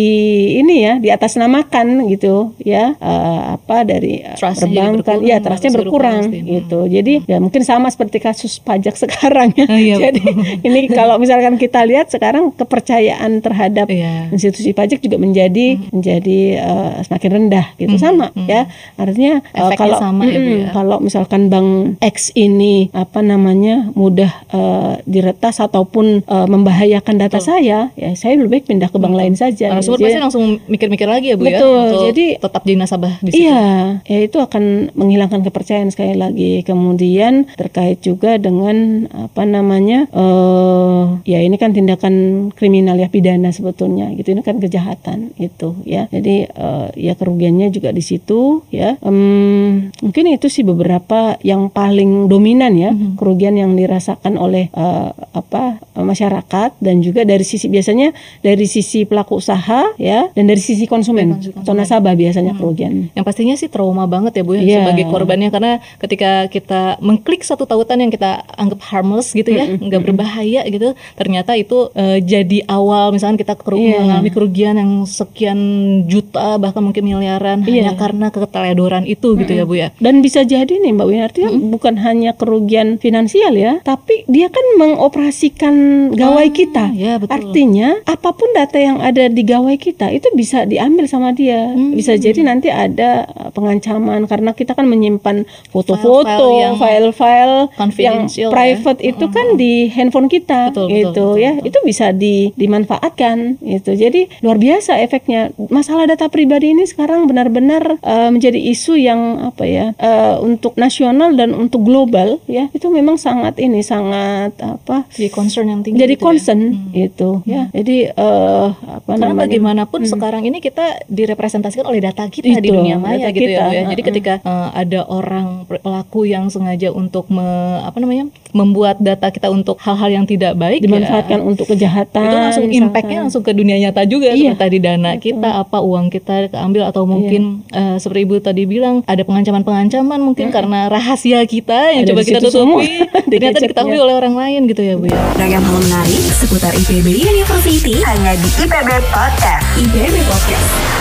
ini 0.61 0.77
ya 0.85 0.95
di 0.99 1.09
atas 1.09 1.37
namakan 1.41 2.09
gitu 2.11 2.53
ya 2.61 2.97
uh, 2.99 3.57
apa 3.59 3.87
dari 3.87 4.23
uh, 4.25 4.37
perbankan 4.37 5.19
ya 5.25 5.39
trustnya 5.43 5.73
berkurang 5.75 6.31
gitu 6.31 6.87
jadi 6.87 7.25
ya 7.27 7.39
mungkin 7.39 7.63
sama 7.63 7.89
seperti 7.89 8.19
kasus 8.23 8.59
pajak 8.61 8.95
sekarang 9.03 9.53
ya 9.57 9.67
oh, 9.67 9.79
iya, 9.79 9.97
jadi 10.11 10.23
ini 10.67 10.91
kalau 10.91 11.17
misalkan 11.19 11.57
kita 11.57 11.83
lihat 11.87 12.13
sekarang 12.13 12.53
kepercayaan 12.55 13.41
terhadap 13.41 13.87
iya. 13.91 14.29
institusi 14.31 14.75
pajak 14.77 15.01
juga 15.03 15.17
menjadi 15.17 15.77
hmm. 15.77 15.91
menjadi 15.95 16.39
uh, 16.61 16.93
semakin 17.07 17.31
rendah 17.31 17.67
gitu 17.77 17.97
hmm. 17.97 18.03
sama 18.03 18.27
hmm. 18.33 18.47
ya 18.47 18.67
artinya 18.97 19.35
uh, 19.57 19.70
kalau 19.77 19.99
sama 19.99 20.23
mm, 20.27 20.33
ya, 20.33 20.41
ya. 20.41 20.69
kalau 20.73 20.97
misalkan 21.03 21.53
bank 21.53 22.01
X 22.01 22.33
ini 22.35 22.89
apa 22.95 23.21
namanya 23.21 23.91
mudah 23.95 24.33
uh, 24.51 24.99
diretas 25.05 25.61
ataupun 25.61 26.25
uh, 26.27 26.47
membahayakan 26.49 27.21
data 27.21 27.39
Betul. 27.39 27.49
saya, 27.49 27.79
ya 27.95 28.11
saya 28.17 28.39
lebih 28.41 28.61
baik 28.61 28.65
pindah 28.71 28.89
ke 28.89 28.99
bank 28.99 29.15
Betul. 29.15 29.23
lain 29.23 29.35
saja. 29.37 29.67
Nah, 29.75 29.83
gitu. 29.83 29.99
pasti 29.99 30.21
langsung 30.21 30.45
mikir-mikir 30.67 31.07
lagi 31.07 31.35
ya 31.35 31.37
Bu 31.37 31.45
ya, 31.47 31.59
Betul. 31.59 31.71
ya. 31.71 31.85
Betul. 31.91 32.03
Jadi 32.11 32.27
tetap 32.41 32.63
jadi 32.65 32.77
nasabah 32.79 33.15
di 33.21 33.31
situ. 33.31 33.43
Iya, 33.47 33.65
ya 34.07 34.19
itu 34.25 34.39
akan 34.39 34.65
menghilangkan 34.95 35.41
kepercayaan 35.47 35.91
sekali 35.93 36.15
lagi. 36.17 36.63
Kemudian 36.63 37.51
terkait 37.59 38.01
juga 38.01 38.39
dengan 38.39 39.07
apa 39.11 39.43
namanya 39.45 40.07
uh, 40.15 41.21
ya 41.27 41.43
ini 41.43 41.57
kan 41.59 41.75
tindakan 41.75 42.49
kriminal 42.55 42.97
ya 42.97 43.11
pidana 43.11 43.51
sebetulnya 43.51 44.11
gitu. 44.17 44.33
Ini 44.33 44.43
kan 44.47 44.63
kejahatan 44.63 45.35
itu 45.37 45.77
ya. 45.85 46.07
Jadi 46.09 46.49
uh, 46.55 46.89
ya 46.95 47.19
kerugiannya 47.19 47.75
juga 47.75 47.91
di 47.91 48.03
situ 48.05 48.63
ya. 48.71 48.97
Um, 49.03 49.60
mungkin 50.01 50.25
itu 50.33 50.47
sih 50.47 50.65
beberapa 50.67 51.37
yang 51.45 51.73
paling 51.73 52.27
dominan 52.27 52.73
ya 52.77 52.91
mm 52.91 52.99
-hmm. 52.99 53.13
kerugian 53.17 53.55
yang 53.57 53.73
dirasakan 53.75 54.37
oleh 54.37 54.69
uh, 54.75 55.13
apa 55.35 55.81
masyarakat 56.03 56.77
dan 56.81 57.05
juga 57.05 57.23
dari 57.23 57.45
sisi 57.45 57.69
biasanya 57.69 58.13
dari 58.41 58.67
sisi 58.67 59.05
pelaku 59.05 59.39
usaha 59.39 59.93
ya 59.97 60.29
dan 60.33 60.45
dari 60.49 60.61
sisi 60.61 60.85
konsumen, 60.89 61.37
konsumen. 61.37 61.61
atau 61.63 61.73
nasabah 61.77 62.15
biasanya 62.17 62.53
hmm. 62.57 62.61
kerugian. 62.61 62.93
Yang 63.15 63.25
pastinya 63.25 63.55
sih 63.57 63.69
trauma 63.69 64.05
banget 64.09 64.41
ya 64.41 64.43
Bu 64.43 64.57
ya 64.57 64.63
yeah. 64.63 64.83
sebagai 64.85 65.07
korbannya 65.09 65.49
karena 65.53 65.73
ketika 66.01 66.49
kita 66.49 66.81
mengklik 67.05 67.45
satu 67.45 67.65
tautan 67.65 68.03
yang 68.03 68.13
kita 68.13 68.43
anggap 68.57 68.81
harmless 68.91 69.33
gitu 69.33 69.53
ya, 69.53 69.67
nggak 69.67 69.81
mm 69.81 69.91
-hmm. 69.91 70.05
berbahaya 70.05 70.61
gitu, 70.69 70.97
ternyata 71.15 71.55
itu 71.55 71.93
uh, 71.93 72.19
jadi 72.21 72.67
awal 72.67 73.15
misalkan 73.15 73.39
kita 73.41 73.55
kerugian, 73.57 73.93
yeah. 73.95 74.03
mengalami 74.05 74.31
kerugian 74.33 74.75
yang 74.77 74.93
sekian 75.05 75.61
juta 76.09 76.57
bahkan 76.59 76.83
mungkin 76.83 77.05
miliaran 77.05 77.63
yeah. 77.65 77.91
hanya 77.91 77.95
karena 77.97 78.27
keteledoran 78.33 79.05
itu 79.07 79.35
-hmm. 79.35 79.41
Gitu 79.51 79.59
ya 79.59 79.65
Bu 79.67 79.75
ya. 79.75 79.89
Dan 79.99 80.23
bisa 80.23 80.47
jadi 80.47 80.71
nih 80.71 80.95
Mbak 80.95 81.07
Wina 81.11 81.23
artinya 81.27 81.51
mm 81.51 81.59
-hmm. 81.59 81.73
bukan 81.75 81.95
hanya 81.99 82.31
kerugian 82.39 83.03
finansial 83.03 83.53
ya, 83.59 83.83
tapi 83.83 84.23
dia 84.31 84.47
kan 84.49 84.63
mengoperasikan 84.79 85.75
gawai 86.15 86.49
ah, 86.49 86.55
kita. 86.55 86.85
Ya, 86.95 87.19
betul. 87.19 87.35
Artinya 87.35 87.89
apa 88.07 88.31
pun 88.31 88.49
data 88.55 88.79
yang 88.79 89.03
ada 89.03 89.27
di 89.27 89.43
gawai 89.43 89.77
kita 89.77 90.09
itu 90.15 90.31
bisa 90.35 90.65
diambil 90.65 91.11
sama 91.11 91.35
dia. 91.35 91.75
Hmm. 91.75 91.95
Bisa 91.97 92.15
jadi 92.15 92.41
nanti 92.47 92.71
ada 92.71 93.27
uh, 93.27 93.51
pengancaman 93.51 94.25
karena 94.31 94.55
kita 94.55 94.79
kan 94.79 94.87
menyimpan 94.87 95.45
foto-foto, 95.71 96.77
file-file 96.79 97.71
yang, 97.99 98.27
yang 98.31 98.51
private 98.53 99.01
ya? 99.01 99.11
itu 99.15 99.25
kan 99.31 99.47
hmm. 99.55 99.59
di 99.59 99.73
handphone 99.91 100.29
kita 100.31 100.71
betul, 100.71 100.87
gitu 100.89 101.11
betul, 101.11 101.29
betul, 101.35 101.43
ya. 101.43 101.53
Betul. 101.59 101.69
Itu 101.69 101.79
bisa 101.85 102.07
di, 102.15 102.37
dimanfaatkan 102.55 103.63
itu. 103.65 103.91
Jadi 103.95 104.31
luar 104.45 104.59
biasa 104.61 105.01
efeknya. 105.03 105.53
Masalah 105.71 106.07
data 106.09 106.27
pribadi 106.31 106.73
ini 106.73 106.85
sekarang 106.87 107.27
benar-benar 107.27 108.01
uh, 108.03 108.31
menjadi 108.31 108.59
isu 108.59 108.99
yang 108.99 109.30
apa 109.39 109.65
ya 109.69 109.95
uh, 110.01 110.43
untuk 110.43 110.75
nasional 110.75 111.37
dan 111.39 111.55
untuk 111.55 111.87
global 111.87 112.43
ya. 112.51 112.67
Itu 112.75 112.91
memang 112.91 113.21
sangat 113.21 113.61
ini 113.63 113.85
sangat 113.85 114.57
apa? 114.59 115.07
Jadi 115.15 115.29
concern 115.31 115.71
yang 115.71 115.81
tinggi. 115.87 116.01
Jadi 116.01 116.15
gitu 116.17 116.23
ya? 116.23 116.27
concern 116.27 116.61
ya? 116.61 116.71
hmm. 116.71 117.07
itu 117.07 117.31
ya. 117.31 117.39
hmm. 117.39 117.51
ya. 117.51 117.63
Jadi 117.77 117.97
uh, 118.17 118.67
apa 118.75 119.11
Karena 119.15 119.27
namanya? 119.31 119.41
bagaimanapun 119.47 120.01
hmm. 120.03 120.11
sekarang 120.11 120.43
ini 120.49 120.59
kita 120.59 120.87
direpresentasikan 121.07 121.87
oleh 121.87 122.01
data 122.03 122.27
kita 122.27 122.49
itu, 122.51 122.59
di 122.59 122.71
dunia 122.73 122.97
maya 122.99 123.31
gitu 123.31 123.47
ya, 123.47 123.71
kita. 123.71 123.75
ya. 123.75 123.83
Jadi 123.95 124.03
uh, 124.03 124.07
ketika 124.11 124.35
uh, 124.43 124.69
ada 124.75 125.01
orang 125.07 125.69
pelaku 125.69 126.27
yang 126.27 126.49
sengaja 126.51 126.91
untuk 126.91 127.29
me, 127.31 127.81
apa 127.85 128.01
namanya? 128.01 128.33
membuat 128.51 128.99
data 128.99 129.31
kita 129.31 129.47
untuk 129.47 129.79
hal-hal 129.79 130.11
yang 130.11 130.27
tidak 130.27 130.59
baik 130.59 130.83
dimanfaatkan 130.83 131.39
ya, 131.39 131.47
untuk 131.47 131.71
kejahatan. 131.71 132.27
Itu 132.27 132.37
langsung 132.37 132.67
impactnya 132.67 133.19
langsung 133.23 133.43
ke 133.47 133.55
dunia 133.55 133.79
nyata 133.79 134.03
juga 134.11 134.35
iya. 134.35 134.59
seperti 134.59 134.83
dana 134.83 135.15
Betul. 135.15 135.23
kita 135.23 135.49
apa 135.61 135.79
uang 135.79 136.07
kita 136.11 136.35
keambil 136.51 136.83
atau 136.89 137.03
mungkin 137.07 137.63
iya. 137.71 137.95
uh, 137.95 137.97
seperti 137.99 138.21
Ibu 138.27 138.37
tadi 138.43 138.63
bilang 138.67 139.03
ada 139.21 139.29
pengancaman-pengancaman 139.29 140.21
mungkin 140.25 140.49
hmm. 140.49 140.55
karena 140.57 140.89
rahasia 140.89 141.45
kita 141.45 141.93
yang 141.93 142.09
ada 142.09 142.17
coba 142.17 142.23
kita 142.25 142.41
tutupi 142.41 143.05
ternyata 143.31 143.59
diketahui 143.61 143.99
oleh 144.01 144.15
orang 144.17 144.33
lain 144.33 144.65
gitu 144.65 144.81
ya 144.81 144.95
Bu 144.97 145.13
ya. 145.13 145.21
Ragam 145.37 145.61
hal 145.61 145.79
menarik 145.85 146.23
seputar 146.41 146.73
IPB 146.73 147.29
University 147.29 148.01
hanya 148.09 148.33
di 148.41 148.49
IPB 148.65 148.89
Podcast. 149.13 149.65
IPB 149.77 150.17
Podcast. 150.25 151.00